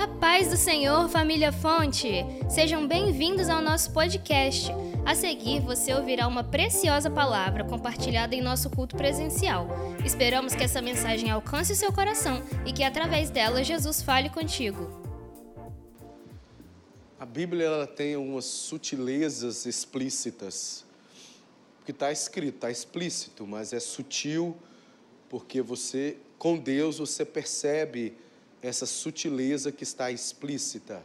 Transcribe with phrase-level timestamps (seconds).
[0.00, 2.24] A paz do Senhor, família Fonte!
[2.48, 4.68] Sejam bem-vindos ao nosso podcast.
[5.04, 9.68] A seguir, você ouvirá uma preciosa palavra compartilhada em nosso culto presencial.
[10.02, 14.88] Esperamos que essa mensagem alcance o seu coração e que, através dela, Jesus fale contigo.
[17.18, 20.82] A Bíblia ela tem algumas sutilezas explícitas.
[21.76, 24.56] Porque está escrito, está explícito, mas é sutil,
[25.28, 28.16] porque você, com Deus, você percebe
[28.62, 31.04] essa sutileza que está explícita.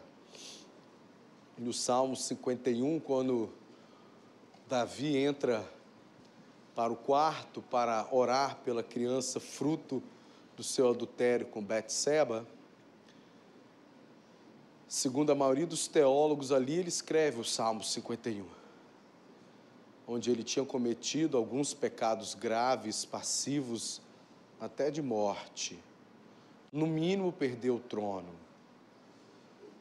[1.57, 3.49] No Salmo 51, quando
[4.67, 5.65] Davi entra
[6.75, 10.03] para o quarto para orar pela criança fruto
[10.57, 12.45] do seu adultério com Betseba,
[14.85, 18.45] segundo a maioria dos teólogos ali, ele escreve o Salmo 51,
[20.05, 24.01] onde ele tinha cometido alguns pecados graves, passivos
[24.59, 25.79] até de morte
[26.75, 28.35] no mínimo perdeu o trono.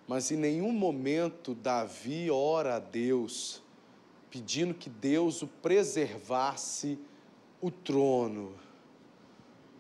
[0.07, 3.63] Mas em nenhum momento Davi ora a Deus
[4.31, 6.99] pedindo que Deus o preservasse
[7.61, 8.53] o trono.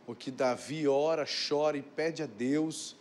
[0.06, 2.96] O que Davi ora, chora e pede a Deus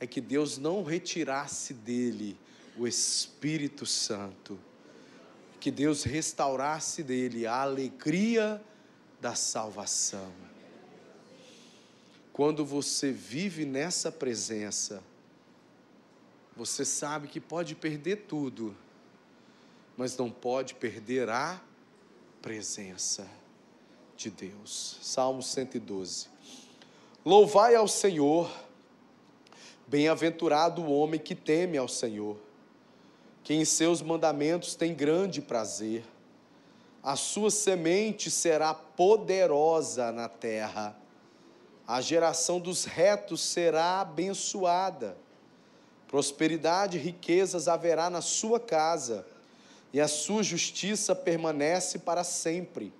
[0.00, 2.36] é que Deus não retirasse dele
[2.76, 4.58] o Espírito Santo,
[5.58, 8.62] que Deus restaurasse dele a alegria
[9.20, 10.45] da salvação.
[12.36, 15.02] Quando você vive nessa presença,
[16.54, 18.76] você sabe que pode perder tudo,
[19.96, 21.58] mas não pode perder a
[22.42, 23.26] presença
[24.18, 24.98] de Deus.
[25.00, 26.28] Salmo 112.
[27.24, 28.54] Louvai ao Senhor,
[29.86, 32.36] bem-aventurado o homem que teme ao Senhor,
[33.42, 36.04] que em seus mandamentos tem grande prazer.
[37.02, 40.94] A sua semente será poderosa na terra
[41.86, 45.16] a geração dos retos será abençoada.
[46.08, 49.24] Prosperidade e riquezas haverá na sua casa,
[49.92, 52.92] e a sua justiça permanece para sempre.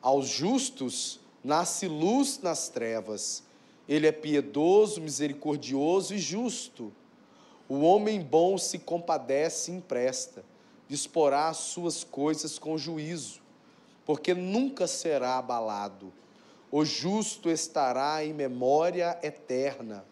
[0.00, 3.42] Aos justos nasce luz nas trevas.
[3.88, 6.92] Ele é piedoso, misericordioso e justo.
[7.68, 10.44] O homem bom se compadece e empresta,
[10.88, 13.40] disporá as suas coisas com juízo,
[14.04, 16.12] porque nunca será abalado
[16.72, 20.06] o justo estará em memória eterna.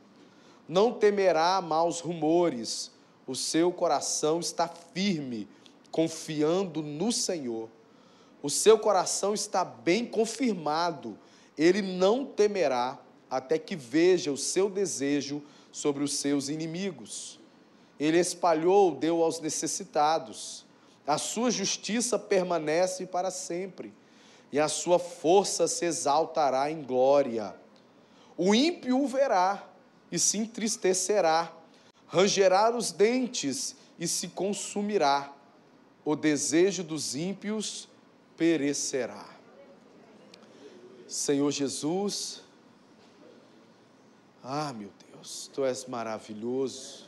[0.68, 2.90] Não temerá maus rumores,
[3.26, 5.48] o seu coração está firme,
[5.90, 7.70] confiando no Senhor.
[8.42, 11.18] O seu coração está bem confirmado,
[11.56, 12.98] ele não temerá
[13.30, 15.42] até que veja o seu desejo
[15.72, 17.40] sobre os seus inimigos.
[17.98, 20.66] Ele espalhou, deu aos necessitados.
[21.06, 23.94] A sua justiça permanece para sempre
[24.52, 27.54] e a sua força se exaltará em glória.
[28.36, 29.68] O ímpio o verá
[30.10, 31.52] e se entristecerá,
[32.06, 35.32] rangerá os dentes e se consumirá.
[36.04, 37.88] O desejo dos ímpios
[38.36, 39.28] perecerá.
[41.06, 42.42] Senhor Jesus,
[44.42, 47.06] ah, meu Deus, tu és maravilhoso.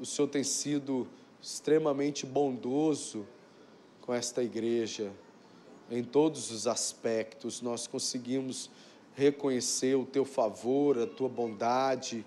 [0.00, 1.06] O Senhor tem sido
[1.40, 3.26] extremamente bondoso
[4.00, 5.12] com esta igreja
[5.90, 8.70] em todos os aspectos, nós conseguimos
[9.14, 12.24] reconhecer o teu favor, a tua bondade,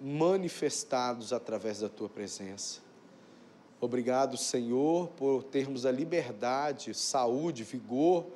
[0.00, 2.80] manifestados através da tua presença.
[3.80, 8.26] Obrigado, Senhor, por termos a liberdade, saúde, vigor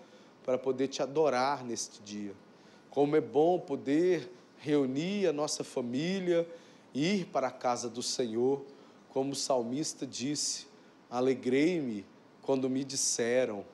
[0.44, 2.32] para poder te adorar neste dia.
[2.90, 6.48] Como é bom poder reunir a nossa família,
[6.94, 8.64] ir para a casa do Senhor,
[9.10, 10.66] como o salmista disse:
[11.10, 12.04] Alegrei-me
[12.42, 13.64] quando me disseram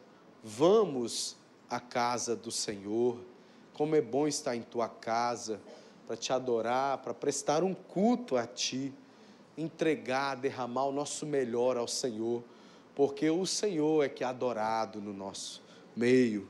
[0.44, 1.36] Vamos
[1.70, 3.16] à casa do Senhor.
[3.72, 5.60] Como é bom estar em tua casa
[6.04, 8.92] para te adorar, para prestar um culto a ti,
[9.56, 12.42] entregar, derramar o nosso melhor ao Senhor,
[12.92, 15.62] porque o Senhor é que é adorado no nosso
[15.94, 16.48] meio.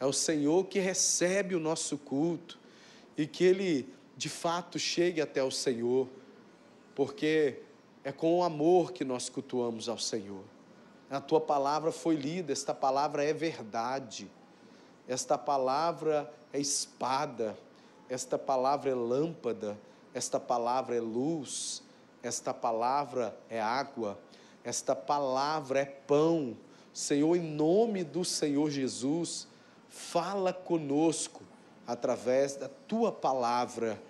[0.00, 2.58] É o Senhor que recebe o nosso culto
[3.16, 6.08] e que ele de fato chegue até o Senhor,
[6.96, 7.60] porque
[8.02, 10.42] é com o amor que nós cultuamos ao Senhor
[11.10, 14.30] a tua palavra foi lida, esta palavra é verdade,
[15.08, 17.58] esta palavra é espada,
[18.08, 19.76] esta palavra é lâmpada,
[20.14, 21.82] esta palavra é luz,
[22.22, 24.18] esta palavra é água,
[24.62, 26.56] esta palavra é pão.
[26.92, 29.48] Senhor, em nome do Senhor Jesus,
[29.88, 31.42] fala conosco
[31.86, 34.00] através da tua palavra,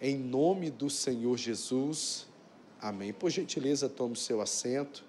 [0.00, 2.28] em nome do Senhor Jesus.
[2.80, 3.12] Amém.
[3.12, 5.03] Por gentileza, tome o seu assento.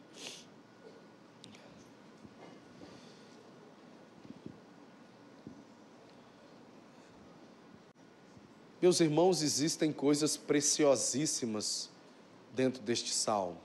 [8.85, 11.89] Meus irmãos, existem coisas preciosíssimas
[12.53, 13.57] dentro deste salmo.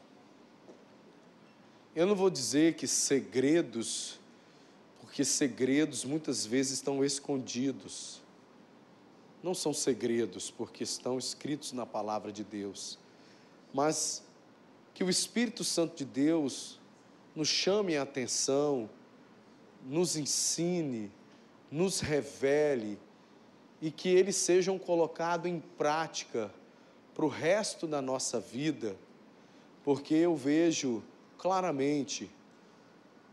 [1.94, 4.19] Eu não vou dizer que segredos,
[4.99, 8.22] porque segredos muitas vezes estão escondidos.
[9.43, 12.99] Não são segredos, porque estão escritos na palavra de Deus.
[13.75, 14.22] Mas
[14.94, 16.81] que o Espírito Santo de Deus
[17.37, 18.88] nos chame a atenção,
[19.84, 21.12] nos ensine,
[21.70, 22.99] nos revele
[23.81, 26.53] e que eles sejam colocados em prática
[27.15, 28.97] para o resto da nossa vida,
[29.82, 31.03] porque eu vejo
[31.38, 32.31] claramente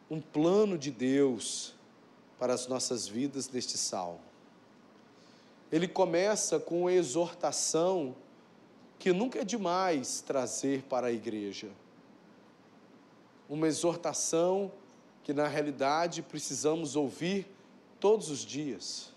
[0.09, 1.75] um plano de Deus
[2.39, 4.21] para as nossas vidas neste salmo.
[5.71, 8.15] Ele começa com a exortação
[8.97, 11.69] que nunca é demais trazer para a igreja.
[13.49, 14.71] Uma exortação
[15.23, 17.47] que na realidade precisamos ouvir
[17.99, 19.11] todos os dias.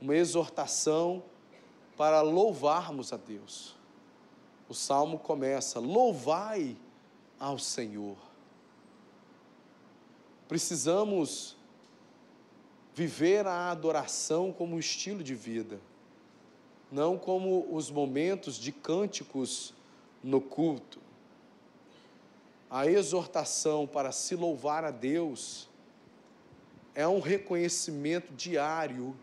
[0.00, 1.22] Uma exortação
[1.96, 3.76] para louvarmos a Deus.
[4.68, 6.76] O salmo começa: Louvai
[7.38, 8.16] ao Senhor.
[10.46, 11.56] Precisamos
[12.94, 15.80] viver a adoração como um estilo de vida,
[16.90, 19.74] não como os momentos de cânticos
[20.22, 21.00] no culto.
[22.70, 25.68] A exortação para se louvar a Deus
[26.94, 29.16] é um reconhecimento diário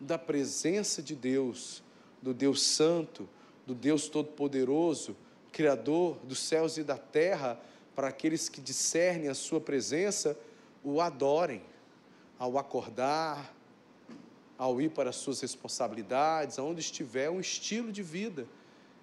[0.00, 1.82] da presença de Deus,
[2.20, 3.28] do Deus Santo,
[3.66, 5.16] do Deus Todo-Poderoso,
[5.52, 7.58] Criador dos céus e da terra,
[7.94, 10.38] para aqueles que discernem a Sua presença,
[10.84, 11.62] o adorem
[12.38, 13.54] ao acordar,
[14.58, 18.46] ao ir para as suas responsabilidades, aonde estiver, um estilo de vida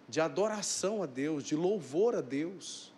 [0.07, 2.91] de adoração a Deus, de louvor a Deus.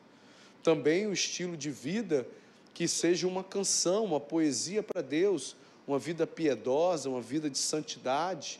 [0.63, 2.27] Também um estilo de vida
[2.74, 5.56] que seja uma canção, uma poesia para Deus,
[5.87, 8.59] uma vida piedosa, uma vida de santidade,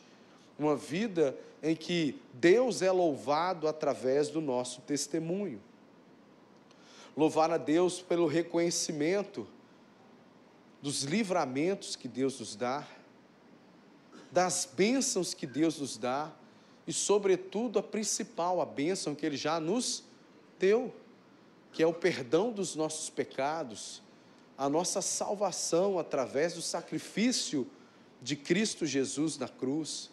[0.58, 5.62] uma vida em que Deus é louvado através do nosso testemunho.
[7.18, 9.48] Louvar a Deus pelo reconhecimento
[10.82, 12.88] dos livramentos que Deus nos dá,
[14.32, 16.32] das bênçãos que Deus nos dá
[16.86, 20.04] e, sobretudo, a principal, a bênção que Ele já nos
[20.60, 20.94] deu,
[21.72, 24.02] que é o perdão dos nossos pecados,
[24.58, 27.68] a nossa salvação através do sacrifício
[28.22, 30.10] de Cristo Jesus na cruz.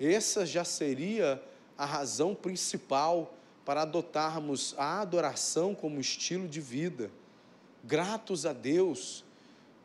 [0.00, 1.42] Essa já seria
[1.76, 3.34] a razão principal
[3.64, 7.10] para adotarmos a adoração como estilo de vida.
[7.84, 9.24] Gratos a Deus,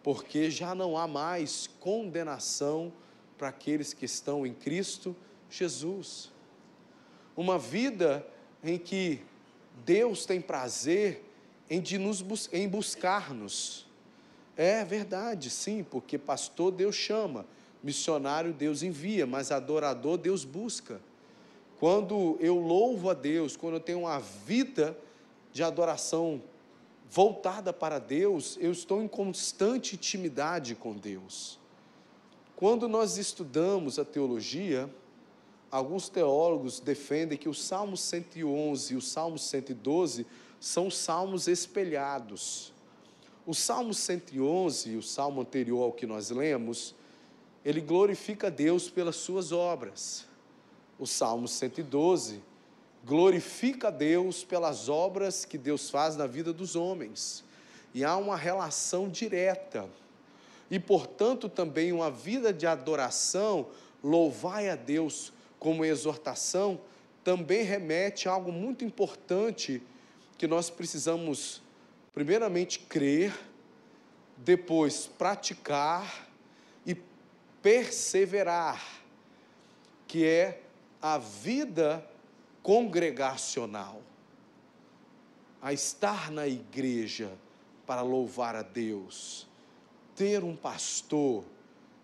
[0.01, 2.92] porque já não há mais condenação
[3.38, 5.16] para aqueles que estão em Cristo
[5.50, 6.31] Jesus.
[7.36, 8.25] Uma vida
[8.63, 9.22] em que
[9.86, 11.24] Deus tem prazer
[11.69, 13.83] em, de nos, em buscar-nos.
[14.56, 17.46] É verdade, sim, porque pastor Deus chama,
[17.82, 21.02] missionário Deus envia, mas adorador Deus busca.
[21.80, 24.98] Quando eu louvo a Deus, quando eu tenho uma vida
[25.52, 26.42] de adoração
[27.10, 31.60] voltada para Deus, eu estou em constante intimidade com Deus.
[32.56, 34.90] Quando nós estudamos a teologia,
[35.70, 40.26] alguns teólogos defendem que o Salmo 111 e o Salmo 112
[40.60, 42.73] são salmos espelhados.
[43.45, 46.95] O Salmo 111, o salmo anterior ao que nós lemos,
[47.66, 50.25] ele glorifica Deus pelas suas obras.
[50.98, 52.42] O Salmo 112
[53.06, 57.44] glorifica Deus pelas obras que Deus faz na vida dos homens.
[57.94, 59.89] E há uma relação direta.
[60.72, 63.68] E, portanto, também uma vida de adoração,
[64.03, 66.79] louvai a Deus como exortação,
[67.24, 69.82] também remete a algo muito importante
[70.38, 71.62] que nós precisamos,
[72.13, 73.34] primeiramente, crer,
[74.38, 76.27] depois praticar
[76.86, 76.96] e
[77.62, 78.82] perseverar,
[80.08, 80.62] que é
[81.01, 82.08] a vida
[82.62, 84.01] congregacional,
[85.62, 87.32] a estar na igreja
[87.86, 89.48] para louvar a Deus,
[90.15, 91.43] ter um pastor,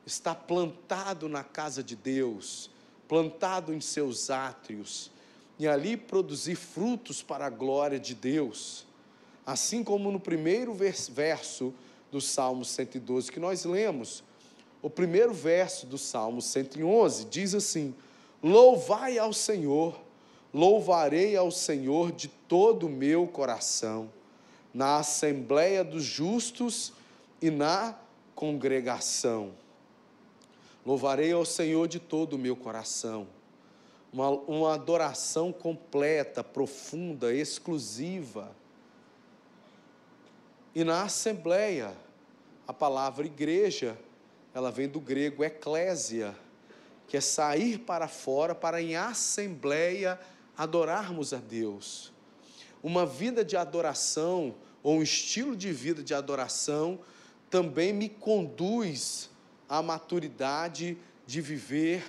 [0.06, 2.70] estar plantado na casa de Deus,
[3.08, 5.12] plantado em seus átrios,
[5.58, 8.88] e ali produzir frutos para a glória de Deus.
[9.50, 11.74] Assim como no primeiro verso
[12.12, 14.24] do Salmo 112 que nós lemos,
[14.80, 17.96] o primeiro verso do Salmo 111 diz assim:
[18.44, 20.00] Louvai ao Senhor,
[20.54, 24.12] louvarei ao Senhor de todo o meu coração,
[24.72, 26.94] na assembleia dos justos
[27.42, 27.98] e na
[28.36, 29.50] congregação.
[30.86, 33.26] Louvarei ao Senhor de todo o meu coração
[34.12, 38.56] uma, uma adoração completa, profunda, exclusiva.
[40.74, 41.96] E na assembleia,
[42.68, 43.98] a palavra igreja,
[44.54, 46.36] ela vem do grego eclésia,
[47.08, 50.20] que é sair para fora para em assembleia
[50.56, 52.14] adorarmos a Deus.
[52.84, 57.00] Uma vida de adoração ou um estilo de vida de adoração
[57.50, 59.30] também me conduz
[59.68, 62.04] à maturidade de viver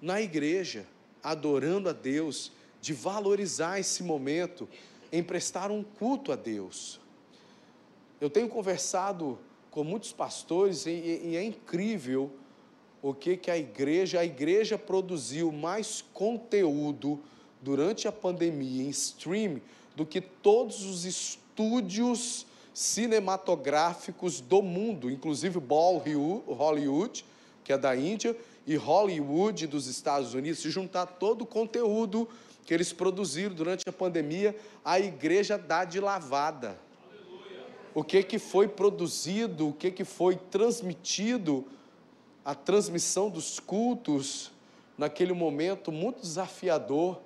[0.00, 0.86] na igreja,
[1.22, 4.68] adorando a Deus, de valorizar esse momento
[5.10, 7.00] em prestar um culto a Deus.
[8.20, 9.38] Eu tenho conversado
[9.70, 12.30] com muitos pastores e, e é incrível
[13.02, 17.20] o que, que a igreja, a igreja produziu mais conteúdo
[17.60, 19.60] durante a pandemia em stream
[19.94, 27.24] do que todos os estúdios cinematográficos do mundo, inclusive Hollywood,
[27.64, 32.28] que é da Índia, e Hollywood dos Estados Unidos, se juntar todo o conteúdo
[32.64, 36.85] que eles produziram durante a pandemia, a igreja dá de lavada.
[37.96, 41.64] O que que foi produzido, o que que foi transmitido,
[42.44, 44.52] a transmissão dos cultos
[44.98, 47.18] naquele momento muito desafiador.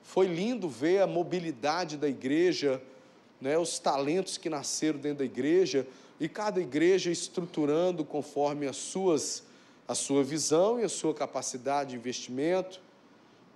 [0.00, 2.80] Foi lindo ver a mobilidade da igreja,
[3.40, 5.88] né, os talentos que nasceram dentro da igreja
[6.20, 9.42] e cada igreja estruturando conforme as suas
[9.88, 12.80] a sua visão e a sua capacidade de investimento.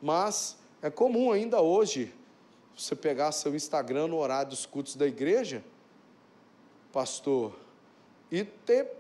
[0.03, 2.13] Mas é comum ainda hoje
[2.77, 5.63] você pegar seu Instagram no horário dos cultos da igreja,
[6.97, 7.55] pastor,
[8.33, 8.91] e ter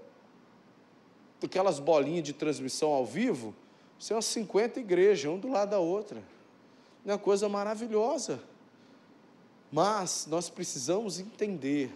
[1.42, 3.54] aquelas bolinhas de transmissão ao vivo,
[3.98, 6.22] são umas 50 igrejas, um do lado da outra.
[7.06, 8.38] É uma coisa maravilhosa.
[9.72, 11.90] Mas nós precisamos entender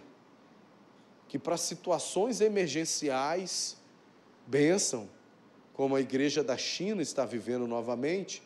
[1.27, 3.77] que para situações emergenciais,
[4.47, 5.07] bênção,
[5.71, 8.41] como a igreja da China está vivendo novamente,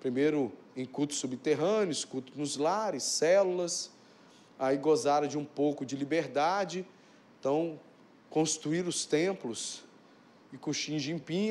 [0.00, 3.90] primeiro em cultos subterrâneos, cultos nos lares, células,
[4.58, 6.86] aí gozaram de um pouco de liberdade,
[7.38, 7.78] então
[8.30, 9.82] construir os templos,
[10.52, 10.96] e com Xi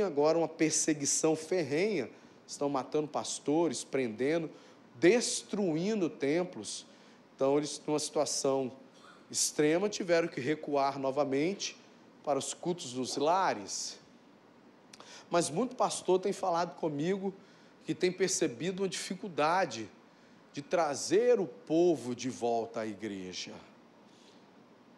[0.05, 2.09] agora uma perseguição ferrenha,
[2.47, 4.49] estão matando pastores, prendendo,
[4.99, 6.85] destruindo templos,
[7.35, 8.71] então, eles, numa situação
[9.29, 11.75] extrema, tiveram que recuar novamente
[12.23, 13.99] para os cultos dos lares.
[15.29, 17.33] Mas muito pastor tem falado comigo
[17.85, 19.89] que tem percebido uma dificuldade
[20.53, 23.51] de trazer o povo de volta à igreja.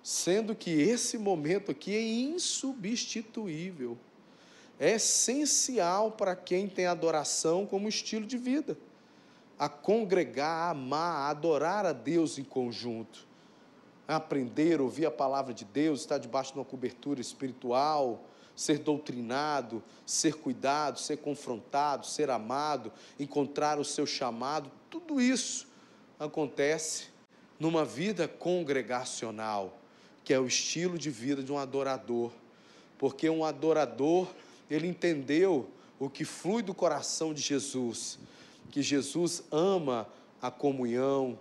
[0.04, 3.98] Sendo que esse momento aqui é insubstituível,
[4.80, 8.78] é essencial para quem tem adoração como estilo de vida.
[9.58, 13.26] A congregar, a amar, a adorar a Deus em conjunto,
[14.06, 18.22] a aprender, ouvir a palavra de Deus, estar debaixo de uma cobertura espiritual,
[18.56, 25.68] ser doutrinado, ser cuidado, ser confrontado, ser amado, encontrar o seu chamado, tudo isso
[26.18, 27.08] acontece
[27.60, 29.78] numa vida congregacional,
[30.24, 32.32] que é o estilo de vida de um adorador.
[32.98, 34.28] Porque um adorador,
[34.70, 38.18] ele entendeu o que flui do coração de Jesus
[38.72, 40.08] que Jesus ama
[40.42, 41.40] a comunhão,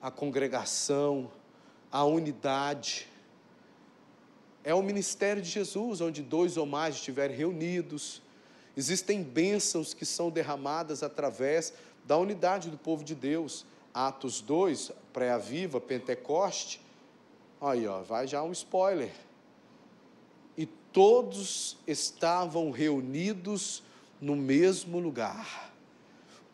[0.00, 1.30] a congregação,
[1.90, 3.08] a unidade.
[4.62, 8.22] É o ministério de Jesus, onde dois ou mais estiverem reunidos.
[8.76, 11.72] Existem bênçãos que são derramadas através
[12.08, 13.66] da unidade do povo de Deus.
[13.92, 16.80] Atos 2, pré-aviva, Pentecoste.
[17.60, 19.12] Aí, ó, vai já um spoiler.
[20.56, 23.82] E todos estavam reunidos
[24.18, 25.70] no mesmo lugar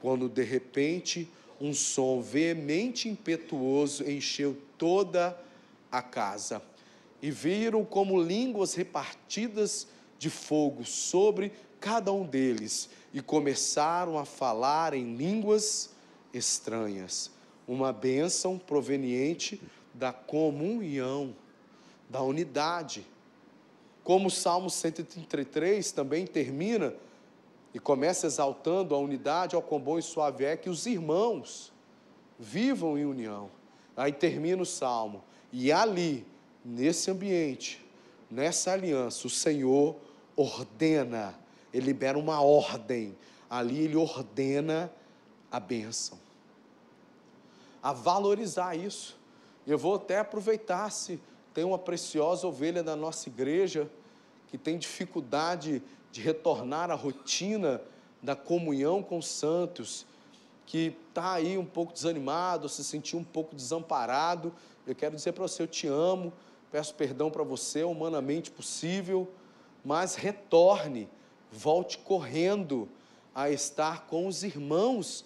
[0.01, 1.31] quando de repente
[1.61, 5.39] um som veemente impetuoso encheu toda
[5.91, 6.61] a casa.
[7.23, 9.87] E viram como línguas repartidas
[10.25, 15.91] de fogo sobre cada um deles, e começaram a falar em línguas
[16.33, 17.31] estranhas.
[17.69, 19.61] Uma bênção proveniente
[19.93, 21.37] da comunhão,
[22.09, 23.07] da unidade.
[24.03, 26.95] Como o Salmo 133 também termina
[27.75, 31.71] e começa exaltando a unidade, ao quão bom e suave é que os irmãos
[32.39, 33.51] vivam em união.
[33.95, 36.27] Aí termina o salmo, e ali,
[36.65, 37.85] nesse ambiente,
[38.31, 39.97] nessa aliança, o Senhor
[40.37, 41.35] ordena,
[41.73, 43.17] ele libera uma ordem,
[43.49, 44.93] ali ele ordena
[45.51, 46.19] a bênção,
[47.83, 49.19] a valorizar isso.
[49.67, 51.21] Eu vou até aproveitar se
[51.53, 53.89] tem uma preciosa ovelha da nossa igreja
[54.49, 57.81] que tem dificuldade de retornar à rotina
[58.23, 60.07] da comunhão com os santos,
[60.67, 64.53] que está aí um pouco desanimado, se sentiu um pouco desamparado,
[64.87, 66.33] eu quero dizer para você: eu te amo,
[66.71, 69.31] peço perdão para você, humanamente possível,
[69.85, 71.09] mas retorne,
[71.51, 72.89] volte correndo
[73.35, 75.25] a estar com os irmãos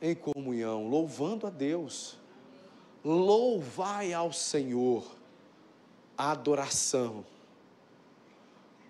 [0.00, 2.18] em comunhão, louvando a Deus.
[3.04, 5.04] Louvai ao Senhor,
[6.16, 7.24] a adoração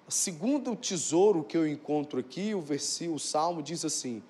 [0.08, 4.22] segundo tesouro que eu encontro aqui, o versículo, o salmo diz assim: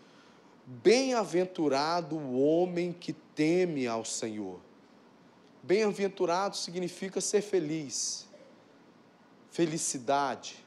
[0.66, 4.60] Bem-aventurado o homem que teme ao Senhor.
[5.62, 8.26] Bem-aventurado significa ser feliz,
[9.50, 10.64] felicidade,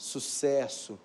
[0.00, 0.98] sucesso.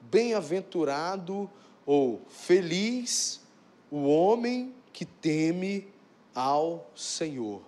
[0.00, 1.48] Bem-aventurado
[1.86, 3.40] ou feliz
[3.88, 5.86] o homem que teme
[6.34, 7.62] ao Senhor.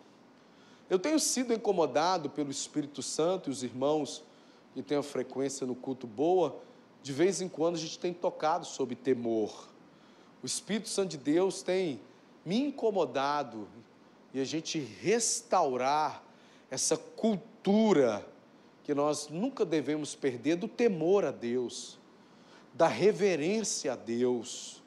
[0.91, 4.25] Eu tenho sido incomodado pelo Espírito Santo e os irmãos
[4.75, 6.61] que têm a frequência no culto boa,
[7.01, 9.69] de vez em quando a gente tem tocado sobre temor.
[10.43, 12.01] O Espírito Santo de Deus tem
[12.45, 13.69] me incomodado
[14.35, 16.25] e a gente restaurar
[16.69, 18.27] essa cultura
[18.87, 21.99] que nós nunca devemos perder do temor a Deus,
[22.73, 24.81] da reverência a Deus.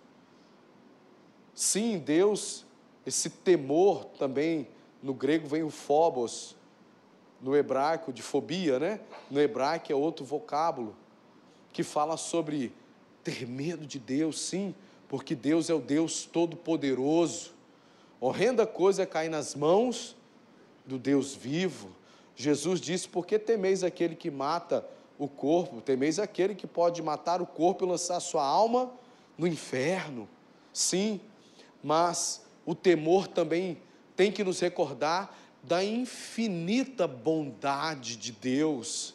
[1.53, 2.65] Sim, Deus,
[3.05, 4.69] esse temor também
[5.03, 6.55] no grego vem o phobos,
[7.41, 9.01] no hebraico de fobia, né?
[9.29, 10.95] No hebraico é outro vocábulo
[11.73, 12.71] que fala sobre
[13.21, 14.73] ter medo de Deus, sim,
[15.09, 17.51] porque Deus é o Deus todo-poderoso.
[18.21, 20.15] Horrenda coisa é cair nas mãos
[20.85, 21.98] do Deus vivo.
[22.39, 25.81] Jesus disse: Por que temeis aquele que mata o corpo?
[25.81, 28.89] Temeis aquele que pode matar o corpo e lançar sua alma
[29.37, 30.25] no inferno.
[30.71, 31.19] Sim,
[31.83, 33.77] mas o temor também
[34.15, 39.13] tem que nos recordar da infinita bondade de Deus,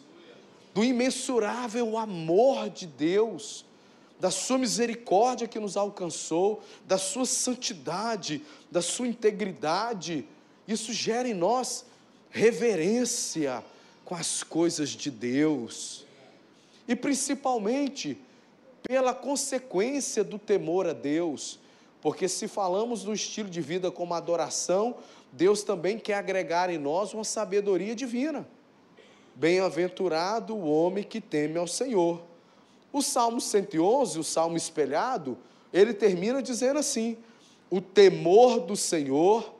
[0.75, 3.65] do imensurável amor de Deus,
[4.21, 10.29] da sua misericórdia que nos alcançou, da sua santidade, da sua integridade.
[10.69, 11.87] Isso gera em nós
[12.35, 13.65] reverência
[14.05, 16.05] com as coisas de Deus.
[16.87, 18.19] E principalmente
[18.83, 21.59] pela consequência do temor a Deus
[22.05, 24.97] porque se falamos do estilo de vida como adoração,
[25.33, 28.47] Deus também quer agregar em nós uma sabedoria divina.
[29.35, 32.23] Bem-aventurado o homem que teme ao Senhor.
[32.93, 35.39] O Salmo 111, o Salmo espelhado,
[35.73, 37.17] ele termina dizendo assim:
[37.71, 39.55] O temor do Senhor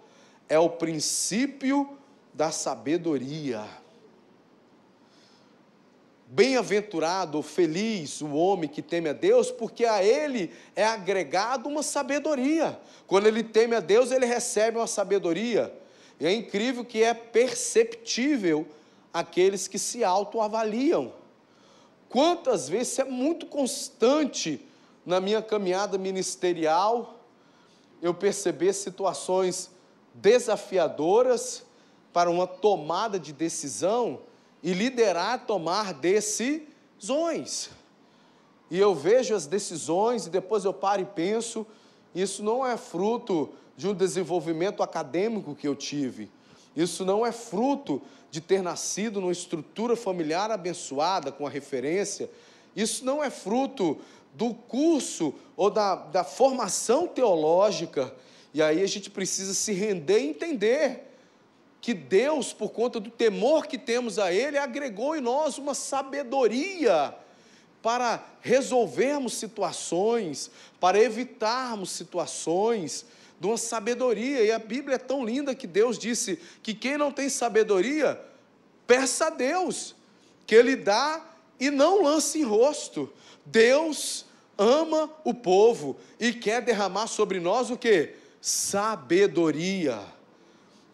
[0.47, 1.97] é o princípio
[2.35, 3.65] da sabedoria.
[6.27, 12.79] Bem-aventurado, feliz o homem que teme a Deus, porque a ele é agregado uma sabedoria.
[13.07, 15.73] Quando ele teme a Deus, ele recebe uma sabedoria.
[16.19, 18.67] E é incrível que é perceptível
[19.13, 21.13] aqueles que se autoavaliam.
[22.09, 24.61] Quantas vezes é muito constante
[25.07, 27.21] na minha caminhada ministerial
[28.03, 29.71] eu perceber situações
[30.13, 31.65] desafiadoras
[32.15, 34.21] para uma tomada de decisão
[34.63, 37.71] e liderar tomar decisões.
[38.71, 41.67] E eu vejo as decisões e depois eu paro e penso,
[42.15, 46.31] isso não é fruto de um desenvolvimento acadêmico que eu tive.
[46.77, 48.01] Isso não é fruto
[48.31, 52.31] de ter nascido numa estrutura familiar abençoada com a referência.
[52.77, 53.99] Isso não é fruto
[54.35, 58.15] do curso ou da, da formação teológica.
[58.53, 61.14] E aí a gente precisa se render e entender
[61.85, 67.15] que Deus, por conta do temor que temos a Ele, agregou em nós uma sabedoria
[67.83, 73.05] para resolvermos situações, para evitarmos situações,
[73.39, 74.43] de uma sabedoria.
[74.43, 78.19] E a Bíblia é tão linda que Deus disse que quem não tem sabedoria,
[78.87, 79.95] peça a Deus,
[80.47, 81.23] que Ele dá
[81.61, 83.13] e não lance em rosto.
[83.45, 84.25] Deus
[84.57, 88.15] ama o povo e quer derramar sobre nós o que?
[88.41, 90.15] Sabedoria.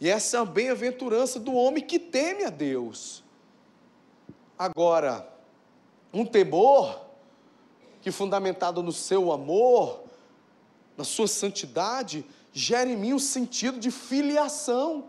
[0.01, 3.23] E essa é a bem-aventurança do homem que teme a Deus.
[4.59, 5.31] Agora,
[6.13, 7.07] um temor
[8.01, 10.05] que fundamentado no seu amor,
[10.97, 15.09] na sua santidade, gera em mim um sentido de filiação.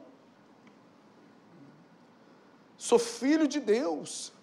[2.77, 4.33] Sou filho de Deus.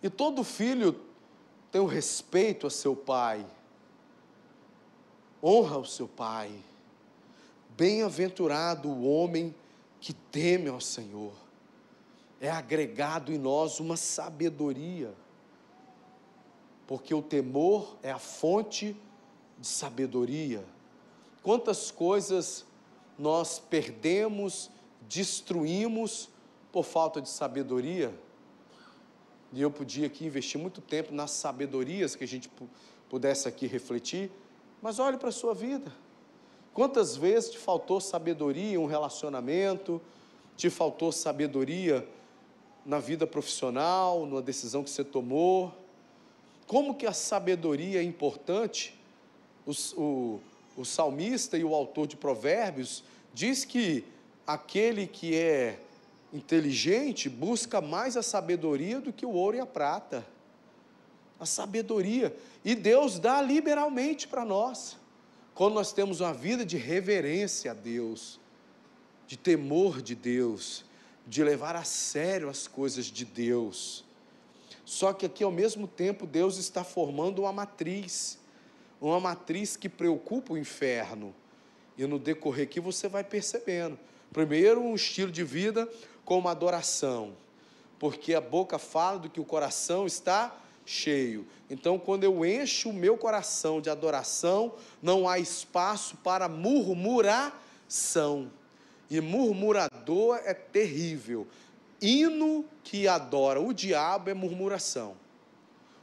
[0.00, 1.00] E todo filho
[1.72, 3.44] tem o um respeito a seu pai,
[5.42, 6.52] honra o seu pai.
[7.78, 9.54] Bem-aventurado o homem
[10.00, 11.32] que teme ao Senhor.
[12.40, 15.14] É agregado em nós uma sabedoria,
[16.88, 18.96] porque o temor é a fonte
[19.56, 20.64] de sabedoria.
[21.40, 22.64] Quantas coisas
[23.16, 24.72] nós perdemos,
[25.08, 26.28] destruímos
[26.72, 28.12] por falta de sabedoria?
[29.52, 32.50] E eu podia aqui investir muito tempo nas sabedorias que a gente
[33.08, 34.32] pudesse aqui refletir,
[34.82, 35.92] mas olhe para a sua vida.
[36.74, 40.00] Quantas vezes te faltou sabedoria em um relacionamento,
[40.56, 42.06] te faltou sabedoria
[42.84, 45.72] na vida profissional, numa decisão que você tomou?
[46.66, 48.94] Como que a sabedoria é importante?
[49.66, 50.40] O, o,
[50.76, 53.02] o salmista e o autor de Provérbios
[53.32, 54.04] diz que
[54.46, 55.78] aquele que é
[56.32, 60.26] inteligente busca mais a sabedoria do que o ouro e a prata.
[61.40, 62.36] A sabedoria.
[62.64, 64.97] E Deus dá liberalmente para nós.
[65.58, 68.38] Quando nós temos uma vida de reverência a Deus,
[69.26, 70.84] de temor de Deus,
[71.26, 74.04] de levar a sério as coisas de Deus.
[74.84, 78.38] Só que aqui, ao mesmo tempo, Deus está formando uma matriz,
[79.00, 81.34] uma matriz que preocupa o inferno.
[81.96, 83.98] E no decorrer aqui você vai percebendo.
[84.32, 85.90] Primeiro, um estilo de vida
[86.24, 87.34] como adoração,
[87.98, 90.56] porque a boca fala do que o coração está
[90.88, 91.46] cheio.
[91.68, 98.50] Então, quando eu encho o meu coração de adoração, não há espaço para murmuração.
[99.10, 101.46] E murmurador é terrível.
[102.00, 105.14] Hino que adora o diabo é murmuração.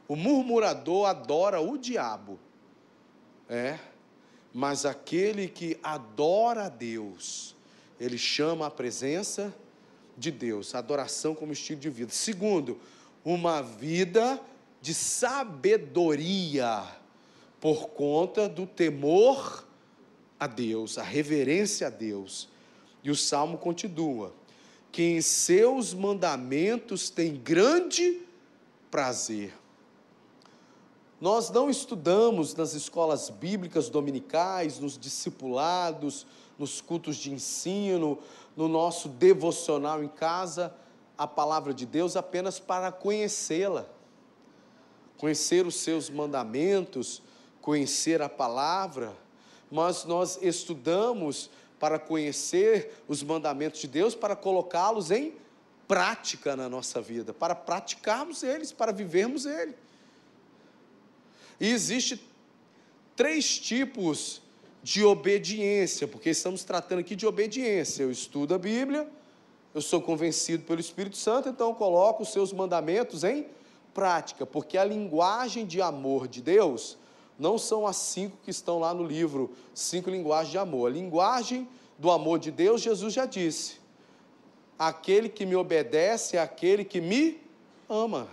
[0.06, 2.38] O murmurador adora o diabo.
[3.48, 3.78] É.
[4.54, 7.56] Mas aquele que adora a Deus,
[7.98, 9.52] ele chama a presença
[10.16, 12.12] de Deus, adoração como estilo de vida.
[12.12, 12.80] Segundo,
[13.24, 14.40] uma vida
[14.80, 16.84] de sabedoria
[17.60, 19.66] por conta do temor
[20.38, 22.48] a Deus, a reverência a Deus.
[23.02, 24.32] E o salmo continua:
[24.92, 28.20] que em seus mandamentos tem grande
[28.90, 29.52] prazer.
[31.20, 36.26] Nós não estudamos nas escolas bíblicas dominicais, nos discipulados,
[36.58, 38.18] nos cultos de ensino,
[38.56, 40.74] no nosso devocional em casa,
[41.16, 43.86] a palavra de Deus apenas para conhecê-la,
[45.18, 47.22] conhecer os seus mandamentos,
[47.60, 49.16] conhecer a palavra,
[49.70, 55.34] mas nós estudamos para conhecer os mandamentos de Deus, para colocá-los em
[55.86, 59.74] prática na nossa vida, para praticarmos eles, para vivermos ele.
[61.60, 62.20] E existe
[63.14, 64.42] três tipos
[64.82, 68.02] de obediência, porque estamos tratando aqui de obediência.
[68.04, 69.08] Eu estudo a Bíblia,
[69.74, 73.56] eu sou convencido pelo Espírito Santo, então eu coloco os seus mandamentos em prática,
[74.46, 76.98] porque a linguagem de amor de Deus
[77.38, 80.90] não são as cinco que estão lá no livro, cinco linguagens de amor.
[80.90, 83.76] A linguagem do amor de Deus, Jesus já disse:
[84.78, 87.40] aquele que me obedece é aquele que me
[87.88, 88.28] ama.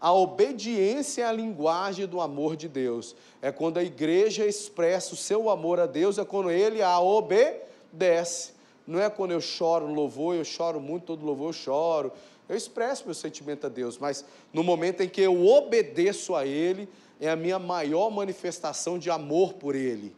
[0.00, 3.16] A obediência é a linguagem do amor de Deus.
[3.42, 8.52] É quando a igreja expressa o seu amor a Deus, é quando ele a obedece.
[8.86, 12.12] Não é quando eu choro louvor, eu choro muito, todo louvor eu choro.
[12.48, 16.88] Eu expresso meu sentimento a Deus, mas no momento em que eu obedeço a Ele,
[17.20, 20.14] é a minha maior manifestação de amor por Ele.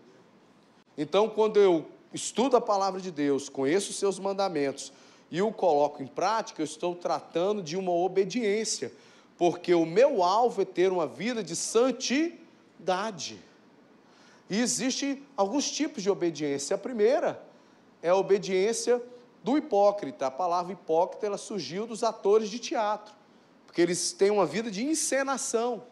[0.97, 4.93] Então, quando eu estudo a palavra de Deus, conheço os seus mandamentos
[5.31, 8.93] e o coloco em prática, eu estou tratando de uma obediência,
[9.39, 13.39] porque o meu alvo é ter uma vida de santidade.
[14.49, 16.75] E existe alguns tipos de obediência.
[16.75, 17.41] A primeira
[18.03, 19.01] é a obediência
[19.43, 20.27] do hipócrita.
[20.27, 23.15] A palavra hipócrita ela surgiu dos atores de teatro,
[23.67, 25.83] porque eles têm uma vida de encenação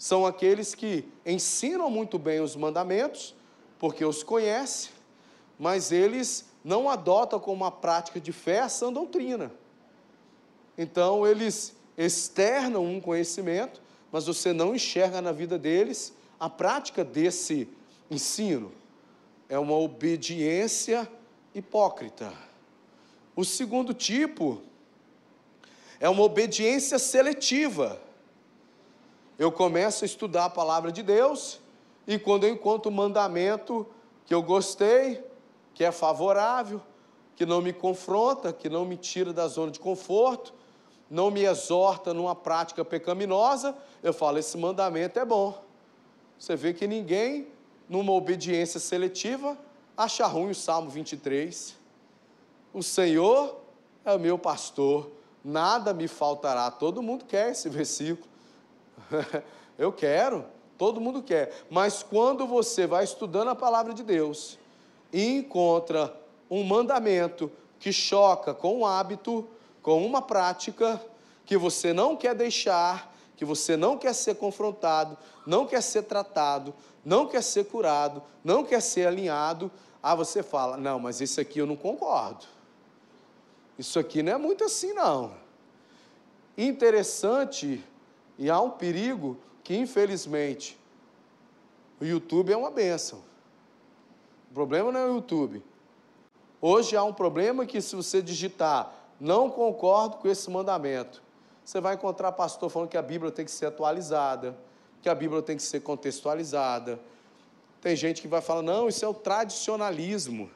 [0.00, 3.34] são aqueles que ensinam muito bem os mandamentos,
[3.78, 4.90] porque os conhecem,
[5.58, 9.52] mas eles não adotam como uma prática de fé essa doutrina.
[10.78, 17.68] Então, eles externam um conhecimento, mas você não enxerga na vida deles a prática desse
[18.10, 18.72] ensino.
[19.50, 21.06] É uma obediência
[21.54, 22.32] hipócrita.
[23.40, 24.60] O segundo tipo
[25.98, 27.98] é uma obediência seletiva
[29.38, 31.58] eu começo a estudar a palavra de Deus,
[32.06, 33.86] e quando eu encontro um mandamento
[34.26, 35.24] que eu gostei,
[35.72, 36.82] que é favorável,
[37.34, 40.52] que não me confronta, que não me tira da zona de conforto,
[41.08, 45.64] não me exorta numa prática pecaminosa, eu falo: esse mandamento é bom.
[46.38, 47.48] Você vê que ninguém,
[47.88, 49.56] numa obediência seletiva,
[49.96, 51.79] acha ruim o Salmo 23.
[52.72, 53.56] O Senhor
[54.04, 55.10] é o meu pastor,
[55.44, 56.70] nada me faltará.
[56.70, 58.28] Todo mundo quer esse versículo.
[59.76, 60.44] Eu quero,
[60.78, 61.64] todo mundo quer.
[61.68, 64.58] Mas quando você vai estudando a palavra de Deus
[65.12, 66.14] e encontra
[66.48, 69.48] um mandamento que choca com um hábito,
[69.82, 71.00] com uma prática
[71.44, 76.74] que você não quer deixar, que você não quer ser confrontado, não quer ser tratado,
[77.04, 81.58] não quer ser curado, não quer ser alinhado, ah, você fala: "Não, mas isso aqui
[81.58, 82.46] eu não concordo.
[83.80, 85.32] Isso aqui não é muito assim não".
[86.56, 87.82] Interessante
[88.38, 90.78] e há um perigo que, infelizmente,
[91.98, 93.20] o YouTube é uma benção.
[94.50, 95.64] O problema não é o YouTube.
[96.60, 101.22] Hoje há um problema que, se você digitar, não concordo com esse mandamento,
[101.64, 104.58] você vai encontrar pastor falando que a Bíblia tem que ser atualizada,
[105.00, 107.00] que a Bíblia tem que ser contextualizada.
[107.80, 110.50] Tem gente que vai falar, não, isso é o tradicionalismo.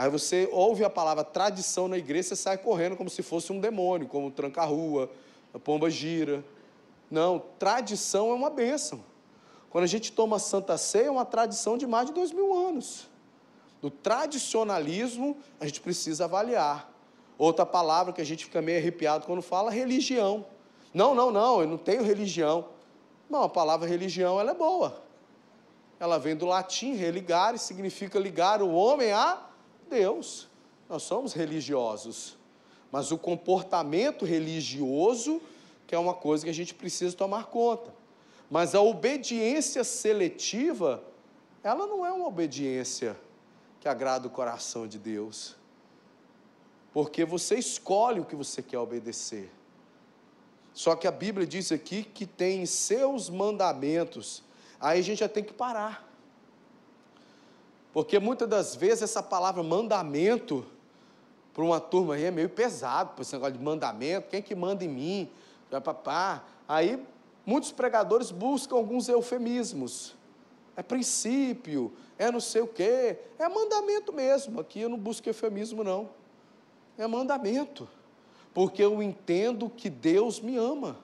[0.00, 3.60] Aí você ouve a palavra tradição na igreja, você sai correndo como se fosse um
[3.60, 5.10] demônio, como tranca-rua,
[5.52, 6.42] a pomba gira.
[7.10, 9.04] Não, tradição é uma bênção.
[9.68, 13.10] Quando a gente toma Santa Ceia, é uma tradição de mais de dois mil anos.
[13.82, 16.90] Do tradicionalismo, a gente precisa avaliar.
[17.36, 20.46] Outra palavra que a gente fica meio arrepiado quando fala, religião.
[20.94, 22.68] Não, não, não, eu não tenho religião.
[23.28, 25.02] Não, a palavra religião ela é boa.
[25.98, 29.49] Ela vem do latim, religare, significa ligar o homem a
[29.90, 30.48] Deus.
[30.88, 32.38] Nós somos religiosos.
[32.90, 35.40] Mas o comportamento religioso,
[35.86, 37.92] que é uma coisa que a gente precisa tomar conta.
[38.50, 41.02] Mas a obediência seletiva,
[41.62, 43.16] ela não é uma obediência
[43.78, 45.56] que agrada o coração de Deus.
[46.92, 49.50] Porque você escolhe o que você quer obedecer.
[50.74, 54.42] Só que a Bíblia diz aqui que tem seus mandamentos.
[54.80, 56.09] Aí a gente já tem que parar.
[57.92, 60.64] Porque muitas das vezes essa palavra mandamento,
[61.52, 64.88] para uma turma aí é meio pesado, esse negócio de mandamento, quem que manda em
[64.88, 65.30] mim?
[66.68, 67.02] Aí
[67.44, 70.14] muitos pregadores buscam alguns eufemismos.
[70.76, 73.18] É princípio, é não sei o quê.
[73.38, 74.60] É mandamento mesmo.
[74.60, 76.08] Aqui eu não busco eufemismo, não.
[76.96, 77.88] É mandamento
[78.52, 80.98] porque eu entendo que Deus me ama.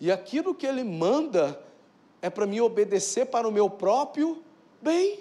[0.00, 1.60] E aquilo que Ele manda
[2.22, 4.42] é para me obedecer para o meu próprio
[4.80, 5.20] bem,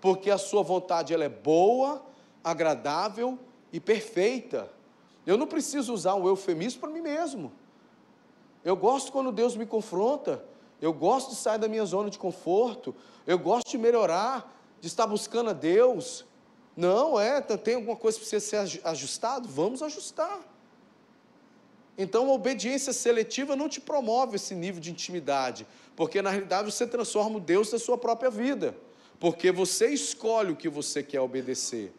[0.00, 2.02] porque a Sua vontade ela é boa,
[2.42, 3.38] agradável
[3.72, 4.70] e perfeita.
[5.26, 7.52] Eu não preciso usar um eufemismo para mim mesmo.
[8.64, 10.44] Eu gosto quando Deus me confronta.
[10.80, 12.94] Eu gosto de sair da minha zona de conforto.
[13.26, 16.24] Eu gosto de melhorar, de estar buscando a Deus.
[16.76, 19.48] Não, é, tem alguma coisa que precisa ser ajustado?
[19.48, 20.40] Vamos ajustar.
[21.98, 26.86] Então a obediência seletiva não te promove esse nível de intimidade, porque na realidade você
[26.86, 28.74] transforma o Deus da sua própria vida,
[29.20, 31.92] porque você escolhe o que você quer obedecer.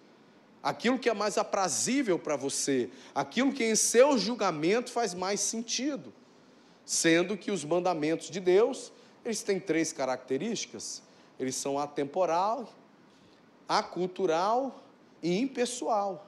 [0.63, 6.11] Aquilo que é mais aprazível para você, aquilo que em seu julgamento faz mais sentido.
[6.83, 8.91] Sendo que os mandamentos de Deus,
[9.23, 11.03] eles têm três características.
[11.39, 12.67] Eles são atemporal,
[13.69, 14.83] acultural
[15.21, 16.27] e impessoal.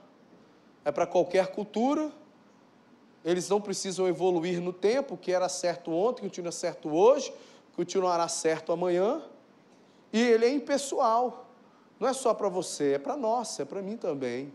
[0.86, 2.12] É para qualquer cultura,
[3.26, 7.34] eles não precisam evoluir no tempo, que era certo ontem, continua certo hoje,
[7.76, 9.24] continuará certo amanhã.
[10.14, 11.50] E ele é impessoal.
[12.00, 14.54] Não é só para você, é para nós, é para mim também.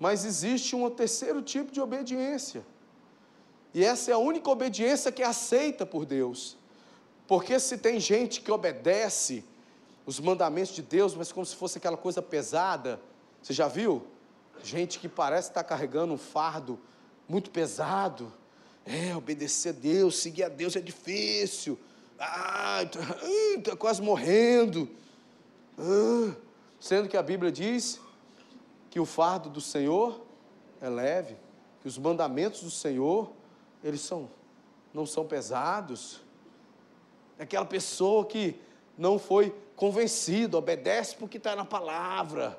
[0.00, 2.64] Mas existe um terceiro tipo de obediência.
[3.74, 6.56] E essa é a única obediência que é aceita por Deus.
[7.26, 9.44] Porque se tem gente que obedece
[10.04, 13.00] os mandamentos de Deus, mas como se fosse aquela coisa pesada,
[13.42, 14.02] você já viu?
[14.62, 16.78] Gente que parece estar carregando um fardo
[17.28, 18.32] muito pesado.
[18.84, 21.78] É, obedecer a Deus, seguir a Deus é difícil.
[22.24, 22.82] Ah,
[23.56, 24.88] está quase morrendo.
[25.78, 26.34] Ah,
[26.78, 28.00] sendo que a Bíblia diz
[28.90, 30.20] que o fardo do Senhor
[30.80, 31.36] é leve,
[31.80, 33.30] que os mandamentos do Senhor,
[33.82, 34.30] eles são,
[34.94, 36.20] não são pesados.
[37.38, 38.54] É aquela pessoa que
[38.96, 42.58] não foi convencido, obedece porque está na palavra,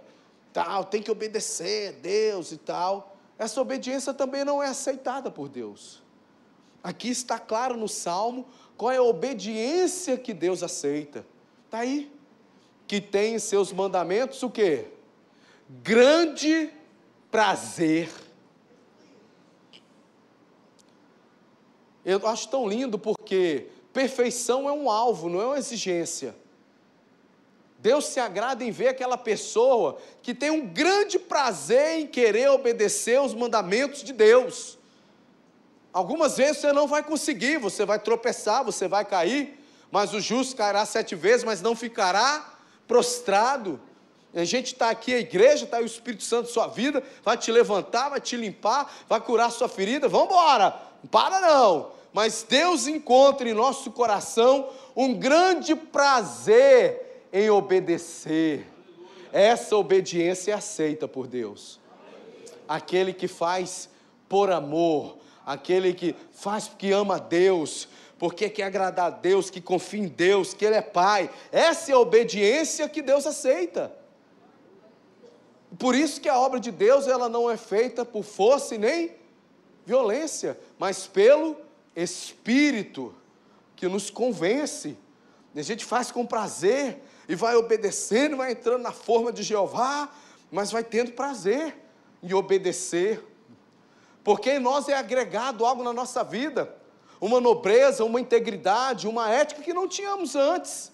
[0.51, 5.49] tal, tem que obedecer a Deus e tal essa obediência também não é aceitada por
[5.49, 6.01] Deus.
[6.83, 8.45] Aqui está claro no Salmo
[8.77, 11.25] qual é a obediência que Deus aceita.
[11.65, 12.11] Está aí.
[12.87, 14.85] Que tem em seus mandamentos o quê?
[15.69, 16.69] Grande
[17.31, 18.09] prazer.
[22.05, 26.35] Eu acho tão lindo porque perfeição é um alvo, não é uma exigência.
[27.79, 33.19] Deus se agrada em ver aquela pessoa que tem um grande prazer em querer obedecer
[33.21, 34.79] os mandamentos de Deus.
[35.93, 40.55] Algumas vezes você não vai conseguir, você vai tropeçar, você vai cair, mas o justo
[40.55, 43.79] cairá sete vezes, mas não ficará prostrado.
[44.33, 47.51] A gente está aqui, a igreja, está aí o Espírito Santo sua vida, vai te
[47.51, 51.91] levantar, vai te limpar, vai curar sua ferida, vamos embora, não para não.
[52.11, 58.67] Mas Deus encontra em nosso coração um grande prazer em obedecer.
[59.31, 61.79] Essa obediência é aceita por Deus.
[62.67, 63.89] Aquele que faz
[64.27, 69.59] por amor, aquele que faz porque ama a Deus, porque quer agradar a Deus, que
[69.59, 71.29] confia em Deus, que Ele é Pai.
[71.51, 73.93] Essa é a obediência que Deus aceita.
[75.77, 79.11] Por isso que a obra de Deus ela não é feita por força e nem
[79.85, 81.57] violência, mas pelo
[81.95, 83.13] Espírito
[83.75, 84.97] que nos convence.
[85.55, 90.09] A gente faz com prazer, e vai obedecendo, vai entrando na forma de Jeová,
[90.51, 91.75] mas vai tendo prazer
[92.21, 93.23] em obedecer,
[94.23, 96.73] porque em nós é agregado algo na nossa vida,
[97.19, 100.91] uma nobreza, uma integridade, uma ética que não tínhamos antes.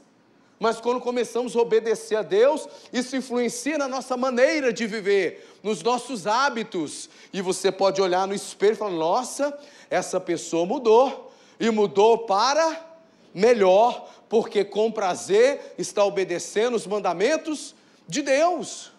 [0.60, 5.82] Mas quando começamos a obedecer a Deus, isso influencia na nossa maneira de viver, nos
[5.82, 7.10] nossos hábitos.
[7.32, 9.58] E você pode olhar no espelho e falar: nossa,
[9.90, 11.32] essa pessoa mudou.
[11.60, 12.88] E mudou para
[13.34, 17.76] melhor, porque com prazer está obedecendo os mandamentos
[18.08, 18.92] de Deus.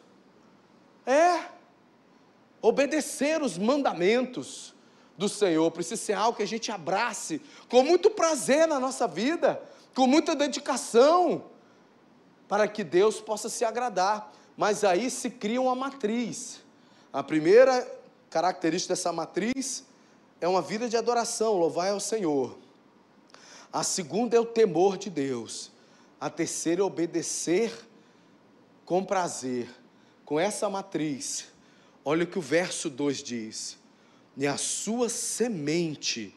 [1.06, 1.40] É,
[2.62, 4.74] obedecer os mandamentos
[5.16, 9.62] do Senhor precisa ser algo que a gente abrace com muito prazer na nossa vida,
[9.94, 11.44] com muita dedicação,
[12.48, 14.32] para que Deus possa se agradar.
[14.56, 16.60] Mas aí se cria uma matriz.
[17.12, 17.86] A primeira
[18.30, 19.84] característica dessa matriz
[20.40, 22.56] é uma vida de adoração, louvar ao Senhor.
[23.72, 25.70] A segunda é o temor de Deus.
[26.20, 27.72] A terceira é obedecer
[28.84, 29.68] com prazer.
[30.24, 31.46] Com essa matriz,
[32.04, 33.78] olha o que o verso 2 diz:
[34.36, 36.36] E a sua semente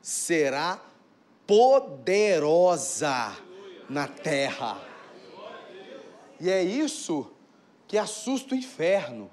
[0.00, 0.80] será
[1.46, 3.36] poderosa
[3.88, 4.80] na terra.
[6.40, 7.30] E é isso
[7.86, 9.30] que assusta o inferno,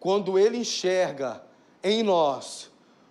[0.00, 1.42] quando ele enxerga
[1.82, 2.70] em nós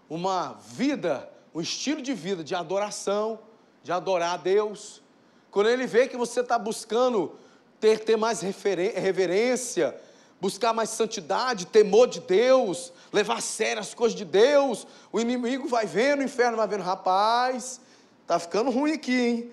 [0.09, 3.39] uma vida um estilo de vida de adoração,
[3.83, 5.01] de adorar a Deus.
[5.49, 7.35] Quando ele vê que você está buscando
[7.79, 9.99] ter, ter mais reverência,
[10.39, 15.67] buscar mais santidade, temor de Deus, levar a sério as coisas de Deus, o inimigo
[15.67, 17.81] vai vendo, o inferno vai vendo, rapaz,
[18.21, 19.51] está ficando ruim aqui, hein?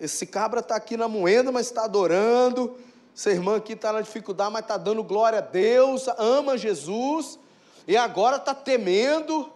[0.00, 2.76] Esse cabra está aqui na moenda, mas está adorando.
[3.14, 7.38] Essa irmã aqui está na dificuldade, mas está dando glória a Deus, ama Jesus,
[7.86, 9.51] e agora está temendo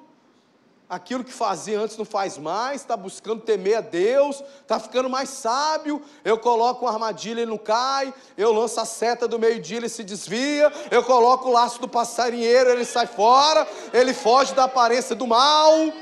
[0.89, 5.29] aquilo que fazia antes não faz mais, está buscando temer a Deus, está ficando mais
[5.29, 6.01] sábio.
[6.25, 8.15] Eu coloco uma armadilha, ele não cai.
[8.37, 10.73] Eu lanço a seta do meio-dia, ele se desvia.
[10.91, 13.67] Eu coloco o laço do passarinheiro, ele sai fora.
[13.93, 15.73] Ele foge da aparência do mal.
[15.75, 15.95] Ele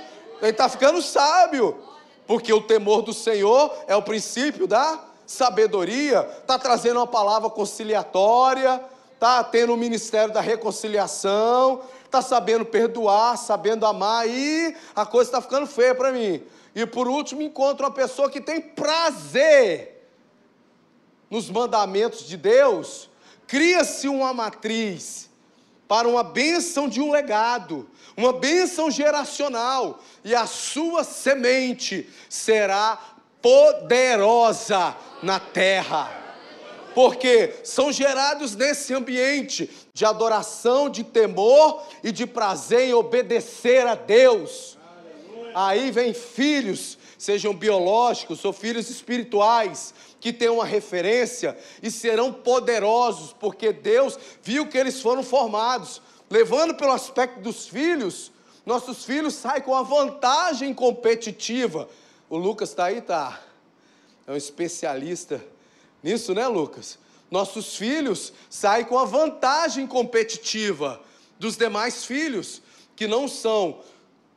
[0.42, 1.78] está ficando sábio,
[2.26, 6.28] porque o temor do Senhor é o princípio da sabedoria.
[6.40, 8.82] Está trazendo uma palavra conciliatória,
[9.14, 11.80] está tendo o ministério da reconciliação
[12.14, 16.42] está sabendo perdoar, sabendo amar, e a coisa está ficando feia para mim.
[16.74, 20.08] E por último, encontro uma pessoa que tem prazer
[21.28, 23.10] nos mandamentos de Deus,
[23.48, 25.28] cria-se uma matriz
[25.88, 32.98] para uma bênção de um legado, uma bênção geracional, e a sua semente será
[33.42, 36.22] poderosa na terra.
[36.94, 43.94] Porque são gerados nesse ambiente de adoração, de temor e de prazer em obedecer a
[43.94, 44.76] Deus.
[45.54, 53.32] Aí vem filhos, sejam biológicos ou filhos espirituais, que têm uma referência e serão poderosos,
[53.38, 56.02] porque Deus viu que eles foram formados.
[56.28, 58.32] Levando pelo aspecto dos filhos,
[58.66, 61.88] nossos filhos saem com a vantagem competitiva.
[62.28, 63.40] O Lucas está aí, tá?
[64.26, 65.40] É um especialista
[66.02, 66.98] nisso, né, Lucas?
[67.30, 71.00] Nossos filhos saem com a vantagem competitiva
[71.38, 72.62] dos demais filhos,
[72.94, 73.80] que não são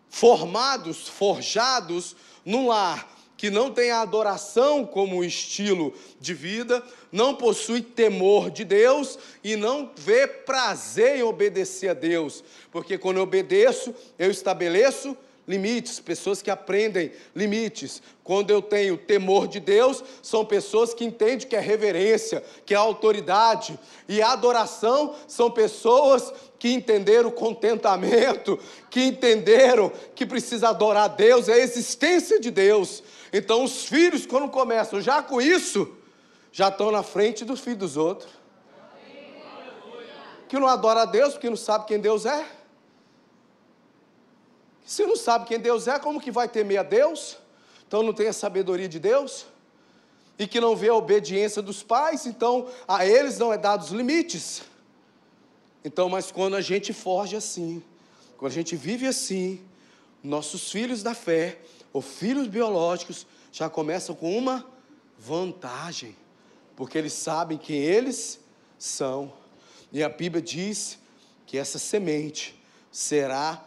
[0.10, 7.82] formados, forjados num lar que não tem a adoração como estilo de vida, não possui
[7.82, 13.94] temor de Deus e não vê prazer em obedecer a Deus, porque quando eu obedeço,
[14.18, 15.16] eu estabeleço
[15.48, 18.02] limites, pessoas que aprendem limites.
[18.24, 22.78] Quando eu tenho temor de Deus, são pessoas que entendem que é reverência, que é
[22.78, 23.80] autoridade.
[24.10, 31.48] E adoração são pessoas que entenderam o contentamento, que entenderam que precisa adorar a Deus,
[31.48, 33.02] é a existência de Deus.
[33.32, 35.96] Então, os filhos, quando começam já com isso,
[36.52, 38.32] já estão na frente dos filhos dos outros.
[40.50, 42.57] Que não adora a Deus porque não sabe quem Deus é.
[44.88, 47.38] Se não sabe quem Deus é, como que vai temer a Deus?
[47.86, 49.46] Então não tem a sabedoria de Deus?
[50.40, 54.62] E que não vê a obediência dos pais, então a eles não é dados limites.
[55.84, 57.84] Então, mas quando a gente forge assim,
[58.38, 59.60] quando a gente vive assim,
[60.24, 61.60] nossos filhos da fé,
[61.92, 64.66] ou filhos biológicos, já começam com uma
[65.20, 66.16] vantagem,
[66.78, 68.40] porque eles sabem quem eles
[68.80, 69.34] são.
[69.92, 70.98] E a Bíblia diz
[71.46, 72.58] que essa semente
[72.90, 73.67] será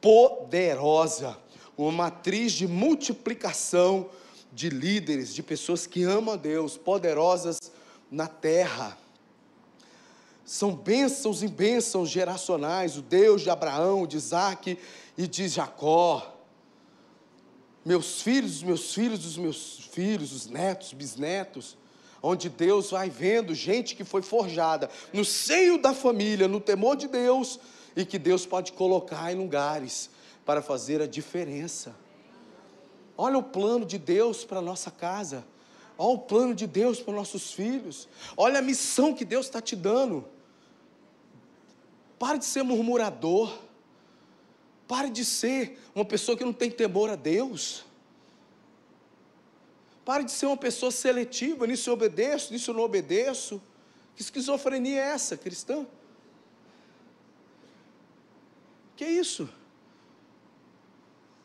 [0.00, 1.36] poderosa,
[1.76, 4.08] uma matriz de multiplicação
[4.52, 7.58] de líderes, de pessoas que amam a Deus, poderosas
[8.10, 8.98] na terra.
[10.44, 14.78] São bênçãos e bênçãos geracionais, o Deus de Abraão, de Isaac
[15.16, 16.34] e de Jacó.
[17.84, 21.76] Meus filhos, os meus filhos, os meus filhos, os netos, bisnetos,
[22.22, 27.08] onde Deus vai vendo gente que foi forjada no seio da família, no temor de
[27.08, 27.60] Deus,
[27.98, 30.08] e que Deus pode colocar em lugares
[30.46, 31.96] para fazer a diferença.
[33.16, 35.44] Olha o plano de Deus para nossa casa.
[35.98, 38.08] Olha o plano de Deus para nossos filhos.
[38.36, 40.24] Olha a missão que Deus está te dando.
[42.20, 43.52] Pare de ser murmurador.
[44.86, 47.84] Pare de ser uma pessoa que não tem temor a Deus.
[50.04, 53.60] Pare de ser uma pessoa seletiva, nisso eu obedeço, nisso eu não obedeço.
[54.14, 55.84] Que esquizofrenia é essa, cristã?
[58.98, 59.48] Que é isso?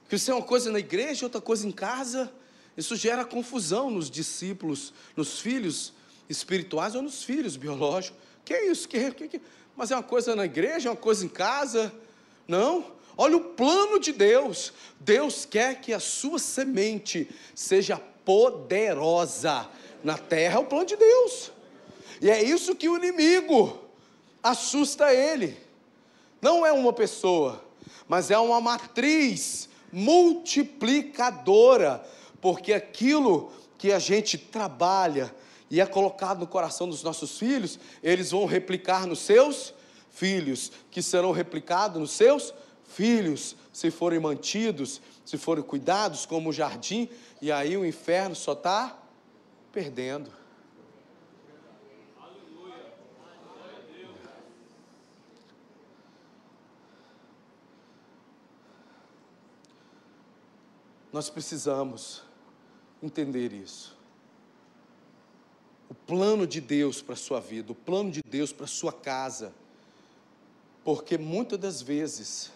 [0.09, 2.33] Que isso é uma coisa na igreja, outra coisa em casa.
[2.75, 5.93] Isso gera confusão nos discípulos, nos filhos
[6.27, 8.19] espirituais ou nos filhos biológicos.
[8.43, 8.89] Que é isso?
[8.89, 9.41] Que, que, que,
[9.75, 11.93] mas é uma coisa na igreja, é uma coisa em casa?
[12.47, 12.91] Não.
[13.15, 14.73] Olha o plano de Deus.
[14.99, 19.69] Deus quer que a sua semente seja poderosa
[20.03, 20.55] na terra.
[20.55, 21.51] É o plano de Deus.
[22.19, 23.79] E é isso que o inimigo
[24.41, 25.61] assusta ele.
[26.43, 27.63] Não é uma pessoa,
[28.05, 32.03] mas é uma matriz multiplicadora
[32.41, 35.33] porque aquilo que a gente trabalha
[35.71, 39.73] e é colocado no coração dos nossos filhos, eles vão replicar nos seus
[40.11, 42.53] filhos, que serão replicados nos seus
[42.89, 47.07] filhos, se forem mantidos, se forem cuidados como o jardim,
[47.41, 48.99] e aí o inferno só está
[49.71, 50.42] perdendo.
[61.13, 62.23] Nós precisamos
[63.01, 63.95] entender isso.
[65.87, 68.91] O plano de Deus para a sua vida, o plano de Deus para a sua
[68.91, 69.53] casa.
[70.83, 72.51] Porque muitas das vezes,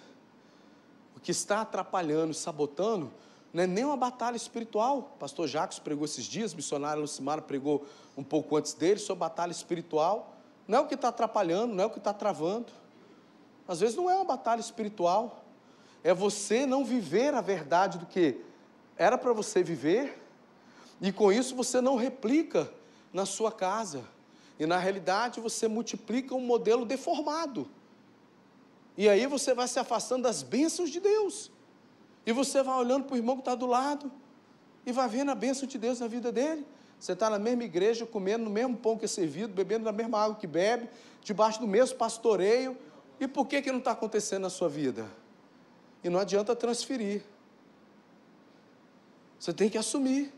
[1.16, 3.12] o que está atrapalhando, sabotando,
[3.54, 5.16] não é nem uma batalha espiritual.
[5.20, 7.86] Pastor Jacques pregou esses dias, missionário Lucimar pregou
[8.18, 10.36] um pouco antes dele sobre batalha espiritual.
[10.68, 12.74] Não é o que está atrapalhando, não é o que está travando.
[13.68, 15.44] Às vezes não é uma batalha espiritual.
[16.04, 18.47] É você não viver a verdade do que
[18.98, 20.22] era para você viver
[21.02, 22.72] e com isso você não replica
[23.14, 24.04] na sua casa.
[24.60, 27.68] E na realidade você multiplica um modelo deformado.
[28.98, 31.52] E aí você vai se afastando das bênçãos de Deus.
[32.26, 34.12] E você vai olhando para o irmão que está do lado
[34.86, 36.66] e vai vendo a bênção de Deus na vida dele.
[37.00, 40.20] Você está na mesma igreja, comendo no mesmo pão que é servido, bebendo na mesma
[40.20, 40.90] água que bebe,
[41.22, 42.76] debaixo do mesmo pastoreio.
[43.20, 45.06] E por que, que não está acontecendo na sua vida?
[46.04, 47.22] E não adianta transferir.
[49.40, 50.34] Você tem que assumir.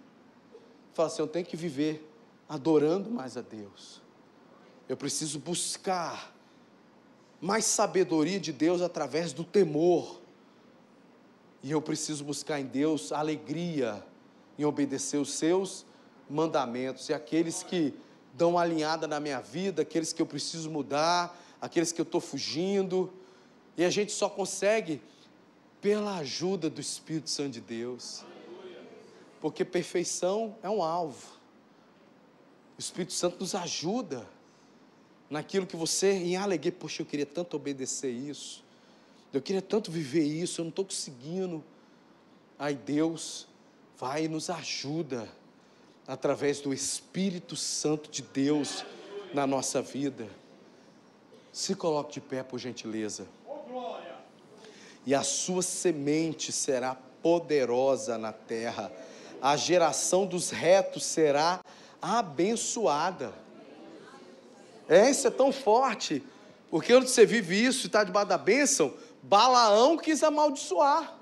[0.93, 2.07] Fala assim: eu tenho que viver
[2.47, 4.01] adorando mais a Deus.
[4.87, 6.35] Eu preciso buscar
[7.39, 10.19] mais sabedoria de Deus através do temor.
[11.61, 14.03] E eu preciso buscar em Deus alegria
[14.57, 15.85] em obedecer os seus
[16.29, 17.07] mandamentos.
[17.09, 17.93] E aqueles que
[18.33, 23.13] dão alinhada na minha vida, aqueles que eu preciso mudar, aqueles que eu estou fugindo.
[23.77, 25.01] E a gente só consegue
[25.79, 28.25] pela ajuda do Espírito Santo de Deus
[29.41, 31.27] porque perfeição é um alvo.
[32.77, 34.27] O Espírito Santo nos ajuda
[35.29, 38.63] naquilo que você, em alegria, poxa, eu queria tanto obedecer isso,
[39.31, 41.63] eu queria tanto viver isso, eu não estou conseguindo.
[42.57, 43.47] Aí Deus
[43.97, 45.29] vai e nos ajuda
[46.07, 48.83] através do Espírito Santo de Deus
[49.33, 50.27] na nossa vida.
[51.53, 53.27] Se coloque de pé, por gentileza.
[55.05, 58.91] E a sua semente será poderosa na terra
[59.41, 61.59] a geração dos retos será
[62.01, 63.33] abençoada.
[64.87, 66.23] É, isso é tão forte,
[66.69, 71.15] porque quando você vive isso e está debaixo da bênção, Balaão quis amaldiçoar.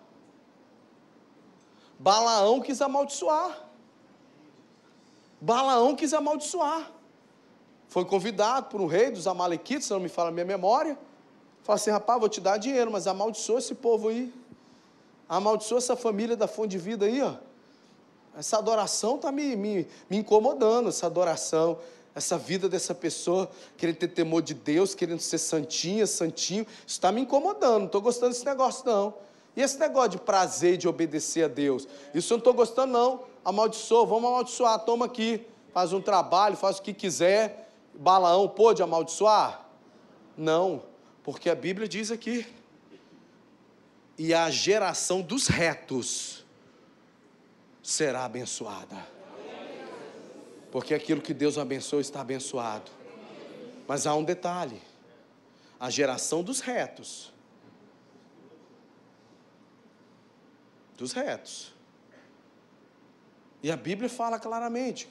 [2.00, 3.68] Balaão quis amaldiçoar.
[5.42, 6.92] Balaão quis amaldiçoar.
[7.88, 10.98] Foi convidado por um rei dos Amalequitas, se não me fala a minha memória.
[11.64, 14.34] Falou assim: rapaz, vou te dar dinheiro, mas amaldiçoa esse povo aí.
[15.28, 17.36] Amaldiçoa essa família da fonte de vida aí, ó.
[18.38, 21.80] Essa adoração está me, me, me incomodando, essa adoração,
[22.14, 27.22] essa vida dessa pessoa querendo ter temor de Deus, querendo ser santinha, santinho, está me
[27.22, 29.16] incomodando, não estou gostando desse negócio não.
[29.56, 33.24] E esse negócio de prazer de obedecer a Deus, isso eu não estou gostando não,
[33.44, 39.66] amaldiçoa, vamos amaldiçoar, toma aqui, faz um trabalho, faz o que quiser, Balaão pôde amaldiçoar?
[40.38, 40.84] Não,
[41.24, 42.46] porque a Bíblia diz aqui,
[44.16, 46.46] e a geração dos retos,
[47.88, 48.98] será abençoada.
[50.70, 52.92] Porque aquilo que Deus abençoa está abençoado.
[53.88, 54.82] Mas há um detalhe:
[55.80, 57.32] a geração dos retos.
[60.98, 61.74] Dos retos.
[63.64, 65.08] E a Bíblia fala claramente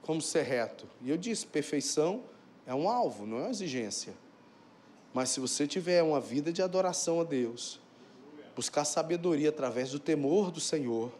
[0.00, 0.88] como ser reto.
[1.02, 2.22] E eu disse: perfeição
[2.66, 4.14] é um alvo, não é uma exigência.
[5.12, 7.78] Mas se você tiver uma vida de adoração a Deus,
[8.56, 11.12] buscar sabedoria através do temor do Senhor,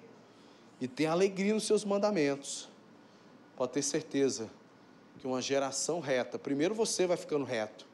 [0.80, 2.68] e ter alegria nos seus mandamentos,
[3.56, 4.50] pode ter certeza
[5.18, 7.86] que uma geração reta, primeiro você vai ficando reto,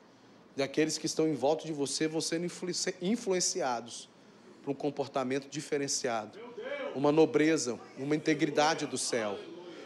[0.57, 2.47] e aqueles que estão em volta de você vão sendo
[3.03, 4.09] influenciados
[4.63, 6.39] para um comportamento diferenciado,
[6.95, 9.39] uma nobreza, uma integridade do céu.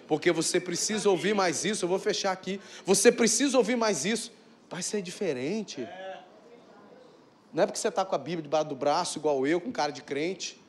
[0.06, 2.60] Porque você precisa ouvir mais isso, eu vou fechar aqui.
[2.84, 4.32] Você precisa ouvir mais isso.
[4.70, 5.86] Vai ser diferente.
[7.52, 9.92] Não é porque você está com a Bíblia debaixo do braço, igual eu, com cara
[9.92, 10.62] de crente.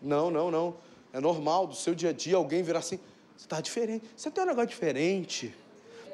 [0.00, 0.76] Não, não, não.
[1.12, 2.98] É normal do seu dia a dia alguém virar assim:
[3.36, 4.04] você está diferente.
[4.16, 5.54] Você tem um negócio diferente.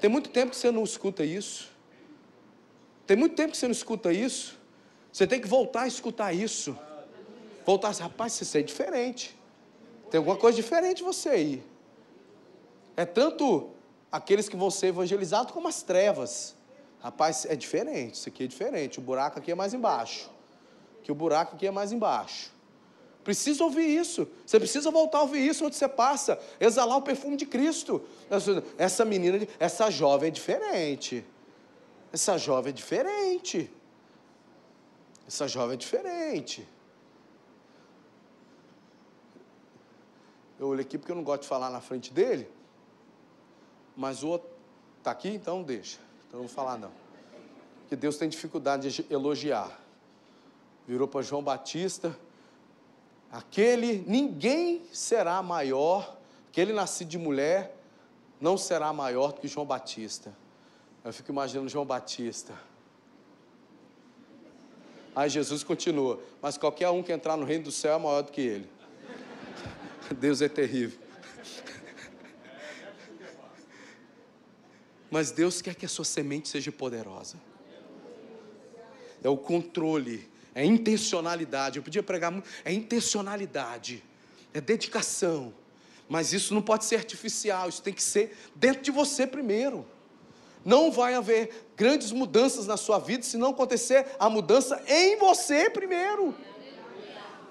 [0.00, 1.70] Tem muito tempo que você não escuta isso.
[3.06, 4.58] Tem muito tempo que você não escuta isso.
[5.12, 6.76] Você tem que voltar a escutar isso.
[7.64, 9.36] Voltar assim, rapaz, você é diferente.
[10.10, 11.62] Tem alguma coisa diferente você aí.
[12.96, 13.70] É tanto
[14.12, 16.54] aqueles que vão ser evangelizados como as trevas.
[17.00, 18.98] Rapaz, é diferente, isso aqui é diferente.
[18.98, 20.30] O buraco aqui é mais embaixo.
[21.02, 22.53] Que o buraco aqui é mais embaixo.
[23.24, 24.28] Precisa ouvir isso.
[24.44, 26.38] Você precisa voltar a ouvir isso onde você passa.
[26.60, 28.04] Exalar o perfume de Cristo.
[28.76, 31.24] Essa menina, essa jovem é diferente.
[32.12, 33.70] Essa jovem é diferente.
[35.26, 36.68] Essa jovem é diferente.
[40.60, 42.46] Eu olhei aqui porque eu não gosto de falar na frente dele.
[43.96, 44.50] Mas o outro
[44.98, 45.98] está aqui, então deixa.
[46.28, 46.92] Então não vou falar não.
[47.88, 49.80] Que Deus tem dificuldade de elogiar.
[50.86, 52.14] Virou para João Batista.
[53.34, 56.16] Aquele, ninguém será maior,
[56.50, 57.76] aquele nascido de mulher,
[58.40, 60.32] não será maior do que João Batista.
[61.04, 62.54] Eu fico imaginando João Batista.
[65.16, 68.30] Aí Jesus continua, mas qualquer um que entrar no reino do céu é maior do
[68.30, 68.70] que ele.
[70.16, 70.96] Deus é terrível.
[75.10, 77.36] Mas Deus quer que a sua semente seja poderosa.
[79.24, 81.78] É o controle, é intencionalidade.
[81.78, 82.32] Eu podia pregar
[82.64, 84.02] é intencionalidade,
[84.52, 85.52] é dedicação.
[86.08, 89.86] Mas isso não pode ser artificial, isso tem que ser dentro de você primeiro.
[90.64, 95.68] Não vai haver grandes mudanças na sua vida se não acontecer a mudança em você
[95.68, 96.34] primeiro.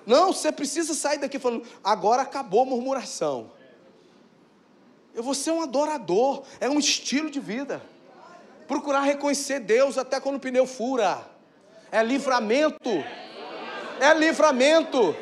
[0.06, 3.52] Não, você precisa sair daqui falando, agora acabou a murmuração.
[5.14, 7.82] Eu vou ser um adorador, é um estilo de vida.
[8.68, 11.33] Procurar reconhecer Deus até quando o pneu fura.
[11.94, 13.06] É livramento.
[14.00, 15.16] É livramento.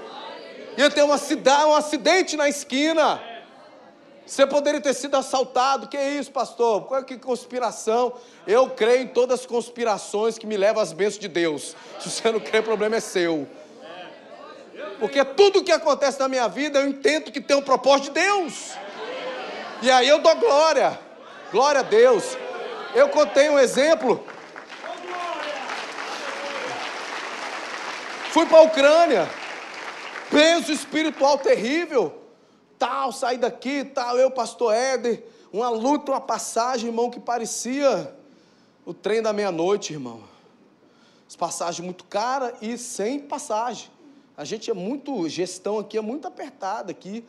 [1.03, 3.21] Uma cidade, um acidente na esquina.
[4.25, 5.89] Você poderia ter sido assaltado.
[5.89, 6.85] Que é isso, pastor?
[6.85, 8.13] Qual é que conspiração?
[8.47, 11.75] Eu creio em todas as conspirações que me levam às bênçãos de Deus.
[11.99, 13.45] Se você não crê, o problema é seu.
[14.97, 18.71] Porque tudo que acontece na minha vida, eu entendo que tem um propósito de Deus.
[19.81, 20.97] E aí eu dou glória.
[21.51, 22.37] Glória a Deus.
[22.95, 24.25] Eu contei um exemplo.
[28.31, 29.29] Fui para a Ucrânia.
[30.29, 32.13] Peso espiritual terrível.
[32.79, 35.21] Tal, saí daqui, tal, eu, pastor Éder.
[35.51, 38.15] Uma luta, uma passagem, irmão, que parecia
[38.85, 40.23] o trem da meia-noite, irmão.
[41.27, 43.89] As passagens muito cara e sem passagem.
[44.37, 47.25] A gente é muito, gestão aqui é muito apertada aqui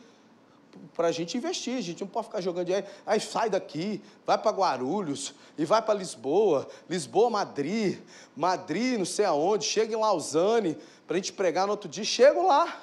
[0.95, 1.77] para a gente investir.
[1.77, 2.87] A gente não pode ficar jogando dinheiro.
[3.05, 7.99] Aí sai daqui, vai para Guarulhos e vai para Lisboa, Lisboa, Madrid,
[8.35, 12.03] Madrid, não sei aonde, chega em Lausanne para a gente pregar no outro dia.
[12.03, 12.81] Chego lá,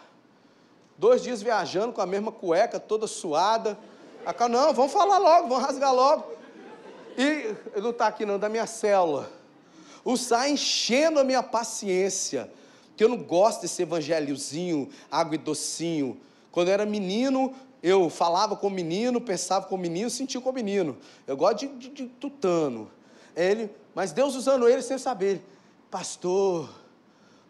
[0.96, 3.78] dois dias viajando com a mesma cueca, toda suada.
[4.24, 6.32] Acá, não, vamos falar logo, vamos rasgar logo.
[7.16, 9.30] E não está aqui não, da minha célula.
[10.04, 12.50] O sai enchendo a minha paciência,
[12.96, 16.20] que eu não gosto desse evangelhozinho, água e docinho.
[16.52, 20.50] Quando eu era menino, eu falava com o menino, pensava com o menino, sentia com
[20.50, 20.98] o menino.
[21.26, 22.90] Eu gosto de, de, de tutano.
[23.34, 25.42] Ele, mas Deus usando ele sem saber.
[25.90, 26.68] Pastor,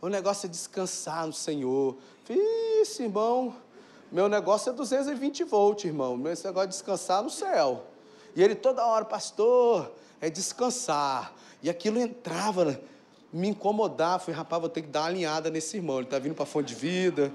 [0.00, 1.96] o negócio é descansar no Senhor.
[2.28, 3.54] Isso, irmão.
[4.10, 6.16] Meu negócio é 220 volts, irmão.
[6.16, 7.86] Meu negócio é descansar no céu.
[8.36, 11.34] E ele toda hora, pastor, é descansar.
[11.60, 12.80] E aquilo entrava,
[13.32, 14.20] me incomodava.
[14.20, 15.96] Falei, rapaz, vou ter que dar uma alinhada nesse irmão.
[15.96, 17.32] Ele está vindo para a fonte de vida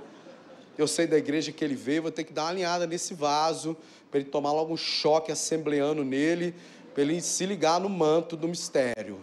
[0.77, 3.77] eu sei da igreja que ele veio, vou ter que dar uma alinhada nesse vaso,
[4.11, 6.53] para ele tomar logo um choque assembleando nele,
[6.93, 9.21] para ele se ligar no manto do mistério.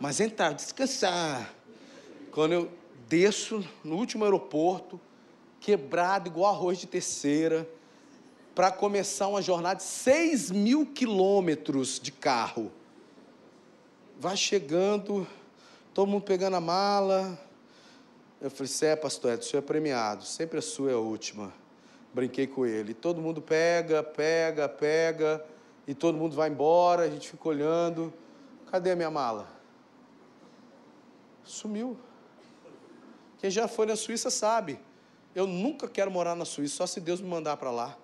[0.00, 1.54] Mas entrar, descansar.
[2.30, 2.70] Quando eu
[3.08, 5.00] desço no último aeroporto,
[5.60, 7.68] quebrado igual arroz de terceira,
[8.54, 12.72] para começar uma jornada de 6 mil quilômetros de carro.
[14.18, 15.26] Vai chegando,
[15.92, 17.38] todo mundo pegando a mala,
[18.40, 20.98] eu falei, você é pastor Edson, o senhor é premiado, sempre a sua é a
[20.98, 21.52] última.
[22.12, 22.94] Brinquei com ele.
[22.94, 25.44] todo mundo pega, pega, pega,
[25.86, 28.12] e todo mundo vai embora, a gente fica olhando.
[28.70, 29.48] Cadê a minha mala?
[31.44, 31.96] Sumiu.
[33.38, 34.78] Quem já foi na Suíça sabe.
[35.34, 37.96] Eu nunca quero morar na Suíça, só se Deus me mandar para lá.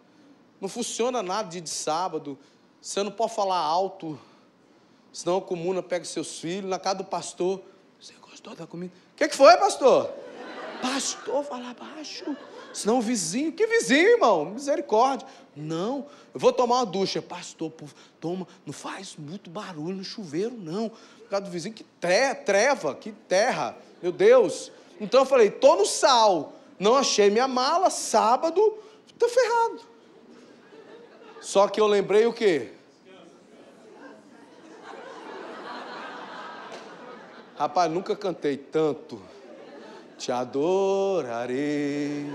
[0.61, 2.39] Não funciona nada de, de sábado.
[2.81, 4.19] Você não pode falar alto,
[5.13, 6.71] senão a comuna pega seus filhos.
[6.71, 7.63] Na casa do pastor,
[8.43, 8.93] gostou da comida?
[9.15, 10.11] O que, que foi, pastor?
[10.83, 12.37] Pastor, fala baixo.
[12.75, 14.47] Senão o vizinho, que vizinho, irmão?
[14.47, 15.27] Misericórdia.
[15.55, 17.23] Não, eu vou tomar uma ducha.
[17.23, 17.73] Pastor,
[18.21, 20.89] toma, não faz muito barulho no chuveiro, não.
[20.89, 23.77] Por causa do vizinho, que tre, treva, que terra.
[24.03, 24.73] Meu Deus.
[25.01, 26.55] Então eu falei, tô no sal.
[26.79, 28.79] Não achei minha mala, sábado,
[29.19, 29.81] tô ferrado.
[31.41, 32.73] Só que eu lembrei o quê?
[37.63, 39.23] Rapaz, nunca cantei tanto.
[40.19, 42.27] Te adorarei.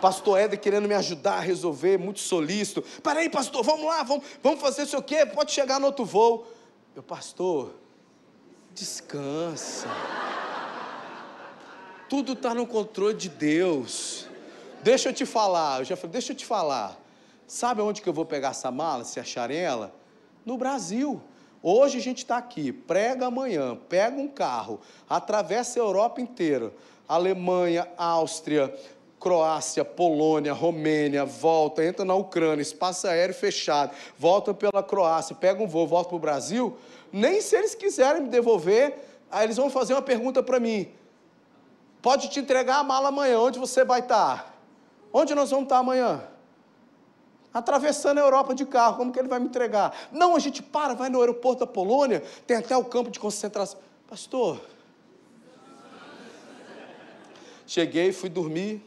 [0.00, 2.80] Pastor Éder querendo me ajudar a resolver, muito solícito.
[3.02, 5.26] Peraí, pastor, vamos lá, vamos, vamos fazer isso o quê?
[5.26, 6.46] Pode chegar no outro voo.
[6.94, 7.74] Meu pastor,
[8.72, 9.86] descansa.
[12.08, 14.26] Tudo está no controle de Deus.
[14.82, 16.98] Deixa eu te falar, eu já falei, deixa eu te falar.
[17.46, 19.94] Sabe onde que eu vou pegar essa mala, se acharem ela?
[20.42, 21.20] No Brasil.
[21.62, 26.72] Hoje a gente está aqui, prega amanhã, pega um carro, atravessa a Europa inteira,
[27.06, 28.74] Alemanha, Áustria,
[29.20, 35.66] Croácia, Polônia, Romênia, volta, entra na Ucrânia, espaço aéreo fechado, volta pela Croácia, pega um
[35.66, 36.78] voo, volta para o Brasil,
[37.12, 38.96] nem se eles quiserem me devolver,
[39.30, 40.90] aí eles vão fazer uma pergunta para mim.
[42.00, 44.58] Pode te entregar a mala amanhã, onde você vai estar?
[45.12, 46.22] Onde nós vamos estar amanhã?
[47.52, 49.94] Atravessando a Europa de carro, como que ele vai me entregar?
[50.12, 53.80] Não, a gente para, vai no aeroporto da Polônia, tem até o campo de concentração.
[54.08, 54.60] Pastor,
[57.66, 58.82] cheguei, fui dormir,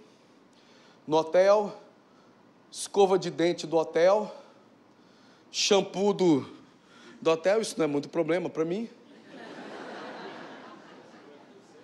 [1.05, 1.74] no hotel,
[2.72, 4.34] escova de dente do hotel,
[5.51, 6.49] shampoo do,
[7.22, 8.89] do hotel, isso não é muito problema para mim.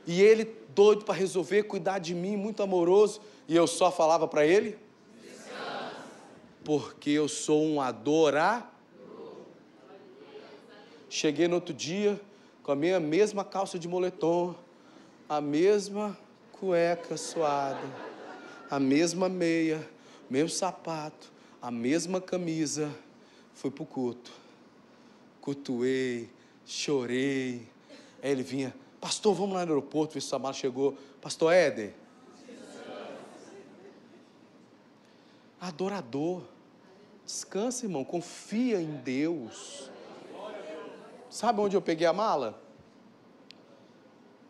[0.08, 4.46] E ele doido para resolver, cuidar de mim, muito amoroso, e eu só falava para
[4.46, 4.78] ele:
[6.70, 8.67] Porque eu sou um adorador.
[11.09, 12.22] Cheguei no outro dia
[12.61, 14.53] com a minha mesma calça de moletom,
[15.28, 16.15] a mesma
[16.51, 18.09] cueca suada
[18.70, 19.86] a mesma meia,
[20.30, 22.93] mesmo sapato, a mesma camisa,
[23.55, 24.32] fui para o culto.
[25.41, 26.30] Cultuei,
[26.65, 27.67] chorei.
[28.22, 30.95] Aí ele vinha, pastor, vamos lá no aeroporto, ver se o mala chegou.
[31.20, 31.95] Pastor Éder.
[35.59, 36.43] Adorador.
[37.30, 39.92] Descansa, irmão, confia em Deus.
[41.30, 42.60] Sabe onde eu peguei a mala?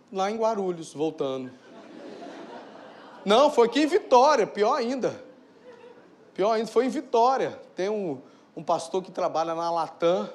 [0.09, 1.51] Lá em Guarulhos, voltando.
[3.25, 5.21] Não, foi aqui em Vitória, pior ainda.
[6.33, 7.59] Pior ainda, foi em Vitória.
[7.75, 8.21] Tem um,
[8.55, 10.29] um pastor que trabalha na Latam,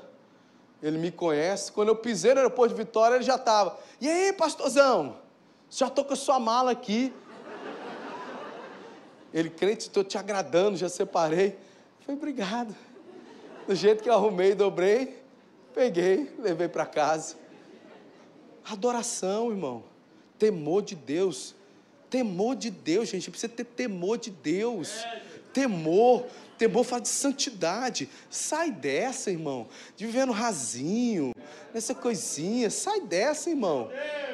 [0.83, 1.73] ele me conhece.
[1.73, 3.79] Quando eu pisei no aeroporto de Vitória, ele já estava.
[3.99, 5.17] E aí, pastorzão?
[5.71, 7.11] Já estou com a sua mala aqui.
[9.33, 11.59] Ele, crente, estou te agradando, já separei.
[12.05, 12.77] Foi obrigado.
[13.67, 15.23] Do jeito que eu arrumei, dobrei,
[15.75, 17.37] peguei, levei para casa.
[18.63, 19.83] Adoração, irmão.
[20.39, 21.55] Temor de Deus.
[22.11, 25.03] Temor de Deus, gente, precisa ter temor de Deus.
[25.55, 26.27] Temor,
[26.59, 28.11] temor fala de santidade.
[28.29, 31.33] Sai dessa, irmão, de vivendo rasinho,
[31.73, 32.69] nessa coisinha.
[32.69, 33.89] Sai dessa, irmão.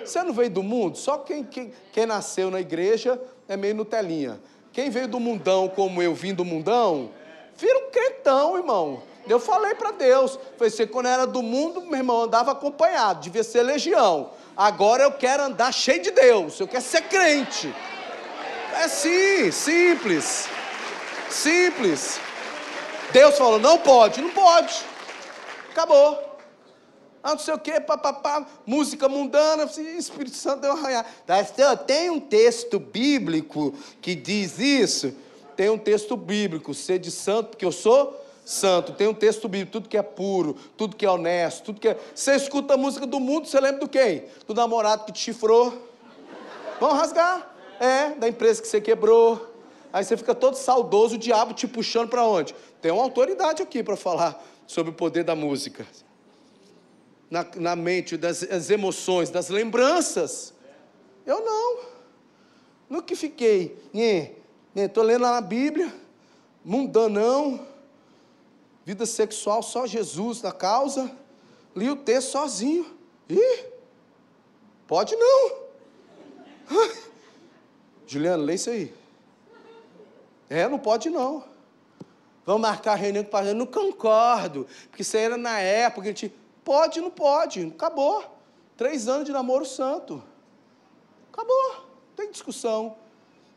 [0.05, 0.99] Você não veio do mundo?
[0.99, 4.41] Só quem, quem, quem nasceu na igreja é meio Nutelinha.
[4.73, 7.13] Quem veio do mundão como eu vim do mundão,
[7.61, 9.03] vira um cretão, irmão.
[9.29, 13.45] Eu falei para Deus, falei, você quando era do mundo, meu irmão, andava acompanhado, devia
[13.45, 14.31] ser legião.
[14.57, 17.73] Agora eu quero andar cheio de Deus, eu quero ser crente.
[18.75, 20.49] É sim, simples.
[21.29, 22.19] Simples.
[23.13, 24.83] Deus falou: não pode, não pode.
[25.71, 26.31] Acabou.
[27.23, 31.05] Ah, não sei o que, papapá, música mundana, Espírito Santo deu arranhar.
[31.87, 35.15] Tem um texto bíblico que diz isso?
[35.61, 39.73] Tem um texto bíblico, ser de santo, porque eu sou santo, tem um texto bíblico,
[39.73, 41.99] tudo que é puro, tudo que é honesto, tudo que é.
[42.15, 44.25] Você escuta a música do mundo, você lembra do quem?
[44.47, 45.87] Do namorado que te chifrou.
[46.81, 47.55] Vamos rasgar?
[47.79, 49.55] É, da empresa que você quebrou.
[49.93, 52.55] Aí você fica todo saudoso, o diabo te puxando para onde?
[52.81, 55.87] Tem uma autoridade aqui para falar sobre o poder da música.
[57.31, 60.55] Na, na mente, das, emoções, das lembranças.
[61.27, 61.81] Eu não.
[62.89, 63.77] No que fiquei,
[64.75, 65.93] estou lendo lá na Bíblia,
[66.65, 67.67] mundanão,
[68.85, 71.11] vida sexual só Jesus na causa,
[71.75, 72.87] li o texto sozinho.
[73.29, 73.65] Ih,
[74.87, 75.53] pode não.
[76.71, 77.03] Ai.
[78.07, 78.93] Juliano, lê isso aí.
[80.49, 81.45] É, não pode não.
[82.45, 83.55] Vamos marcar reunião com o pastor.
[83.55, 86.03] Não concordo, porque isso era na época.
[86.03, 87.67] A gente, pode, não pode.
[87.67, 88.25] Acabou.
[88.77, 90.23] Três anos de namoro santo.
[91.33, 91.75] Acabou.
[91.75, 92.97] Não tem discussão.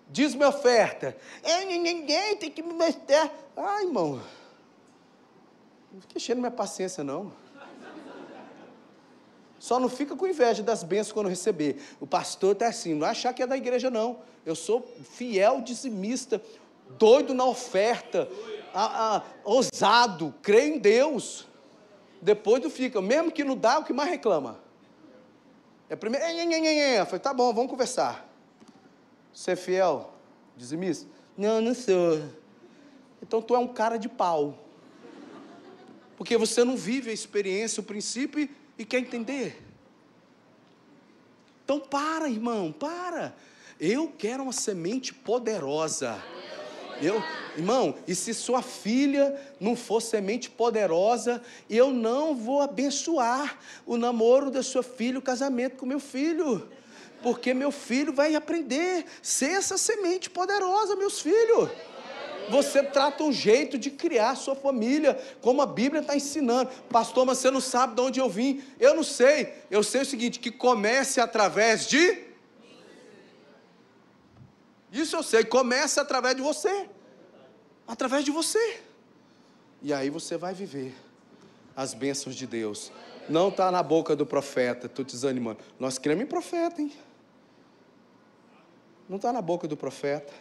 [0.09, 1.17] Diz minha oferta.
[1.41, 3.31] É, ninguém tem que me mostrar.
[3.55, 4.21] Ai, irmão.
[5.91, 7.31] Não fica enchendo minha paciência, não.
[9.63, 11.81] Só não fica com inveja das bênçãos quando receber.
[12.01, 14.17] O pastor está assim, não achar que é da igreja, não.
[14.45, 14.85] Eu sou
[15.15, 16.41] fiel dizimista,
[16.99, 18.27] doido na oferta,
[18.73, 21.47] a, a, ousado, creio em Deus.
[22.21, 24.59] Depois do fica, mesmo que não dá, o que mais reclama?
[25.89, 28.32] É primeiro, eu falei, tá bom, vamos conversar.
[29.33, 30.13] Você é fiel,
[30.55, 31.09] dizimista?
[31.35, 32.21] Não, não sou.
[33.21, 34.59] Então tu é um cara de pau.
[36.15, 39.61] Porque você não vive a experiência, o princípio e quer entender.
[41.63, 43.35] Então para, irmão, para.
[43.79, 46.21] Eu quero uma semente poderosa.
[47.01, 47.23] Eu,
[47.57, 54.51] irmão, e se sua filha não for semente poderosa, eu não vou abençoar o namoro
[54.51, 56.69] da sua filha, o casamento com meu filho.
[57.23, 61.69] Porque meu filho vai aprender ser essa semente poderosa, meus filhos.
[62.49, 66.69] Você trata um jeito de criar sua família, como a Bíblia está ensinando.
[66.89, 68.61] Pastor, mas você não sabe de onde eu vim.
[68.79, 69.53] Eu não sei.
[69.71, 72.33] Eu sei o seguinte: que comece através de.
[74.91, 76.87] Isso eu sei, comece através de você.
[77.87, 78.81] Através de você.
[79.81, 80.93] E aí você vai viver
[81.75, 82.91] as bênçãos de Deus.
[83.27, 85.59] Não está na boca do profeta, estou desanimando.
[85.79, 86.91] Nós cremos em profeta, hein?
[89.07, 90.33] Não está na boca do profeta.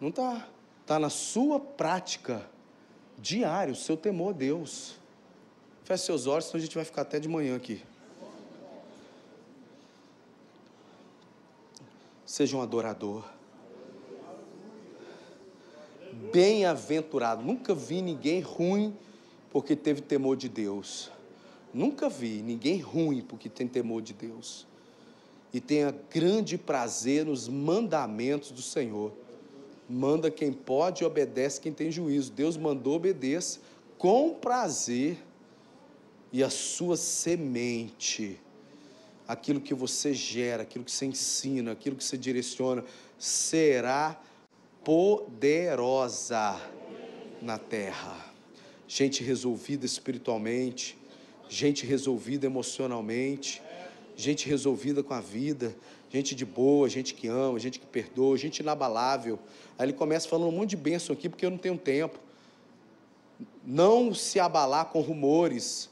[0.00, 0.46] Não está
[0.82, 2.44] está na sua prática
[3.16, 4.96] diária, o seu temor a Deus.
[5.84, 7.82] Feche seus olhos, senão a gente vai ficar até de manhã aqui.
[12.26, 13.24] Seja um adorador.
[16.32, 17.42] Bem-aventurado.
[17.42, 18.96] Nunca vi ninguém ruim
[19.50, 21.10] porque teve temor de Deus.
[21.72, 24.66] Nunca vi ninguém ruim porque tem temor de Deus.
[25.52, 29.12] E tenha grande prazer nos mandamentos do Senhor
[29.92, 32.32] manda quem pode e obedece quem tem juízo.
[32.32, 33.60] Deus mandou, obedeça
[33.98, 35.18] com prazer,
[36.32, 38.40] e a sua semente,
[39.28, 42.82] aquilo que você gera, aquilo que você ensina, aquilo que você direciona,
[43.18, 44.18] será
[44.82, 46.58] poderosa
[47.42, 48.32] na terra.
[48.88, 50.98] Gente resolvida espiritualmente,
[51.50, 53.62] gente resolvida emocionalmente,
[54.16, 55.74] gente resolvida com a vida,
[56.10, 59.38] gente de boa, gente que ama, gente que perdoa, gente inabalável.
[59.78, 62.18] Aí ele começa falando um monte de bênção aqui, porque eu não tenho tempo.
[63.64, 65.88] Não se abalar com rumores.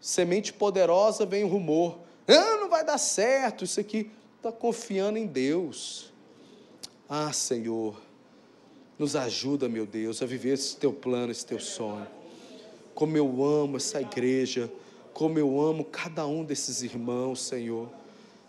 [0.00, 1.98] Semente poderosa vem o rumor.
[2.28, 4.10] Ah, não vai dar certo, isso aqui.
[4.36, 6.12] Está confiando em Deus.
[7.08, 8.00] Ah, Senhor,
[8.98, 12.06] nos ajuda, meu Deus, a viver esse teu plano, esse teu sonho.
[12.94, 14.70] Como eu amo essa igreja,
[15.20, 17.90] como eu amo cada um desses irmãos, Senhor.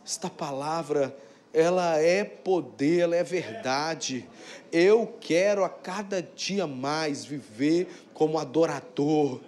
[0.05, 1.13] Esta palavra,
[1.53, 4.25] ela é poder, ela é verdade.
[4.71, 9.41] Eu quero a cada dia mais viver como adorador.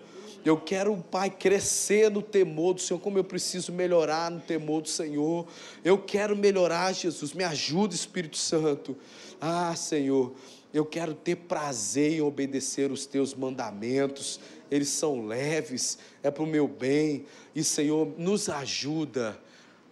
[0.43, 4.89] Eu quero, Pai, crescer no temor do Senhor, como eu preciso melhorar no temor do
[4.89, 5.47] Senhor.
[5.81, 8.97] Eu quero melhorar, Jesus, me ajuda, Espírito Santo.
[9.39, 10.33] Ah, Senhor,
[10.73, 14.39] eu quero ter prazer em obedecer os teus mandamentos,
[14.71, 17.25] eles são leves, é para o meu bem.
[17.53, 19.39] E, Senhor, nos ajuda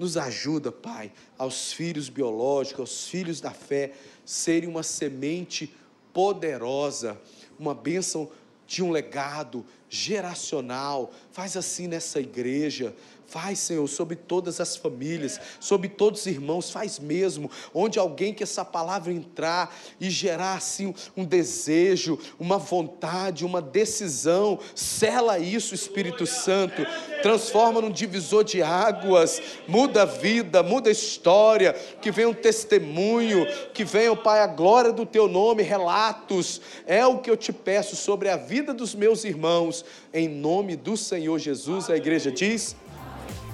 [0.02, 3.92] nos ajuda, Pai, aos filhos biológicos, aos filhos da fé,
[4.26, 5.72] serem uma semente
[6.12, 7.22] poderosa,
[7.60, 8.28] uma bênção
[8.66, 11.12] de um legado geracional.
[11.32, 12.96] Faz assim nessa igreja,
[13.32, 18.44] Faz, Senhor, sobre todas as famílias, sobre todos os irmãos, faz mesmo, onde alguém que
[18.44, 26.28] essa palavra entrar e gerar assim um desejo, uma vontade, uma decisão, sela isso, Espírito
[26.28, 26.86] Santo,
[27.24, 31.72] transforma num divisor de águas, muda a vida, muda a história,
[32.02, 37.20] que venha um testemunho, que venha, Pai, a glória do teu nome, relatos, é o
[37.20, 41.90] que eu te peço sobre a vida dos meus irmãos, em nome do Senhor Jesus,
[41.90, 42.76] a igreja diz.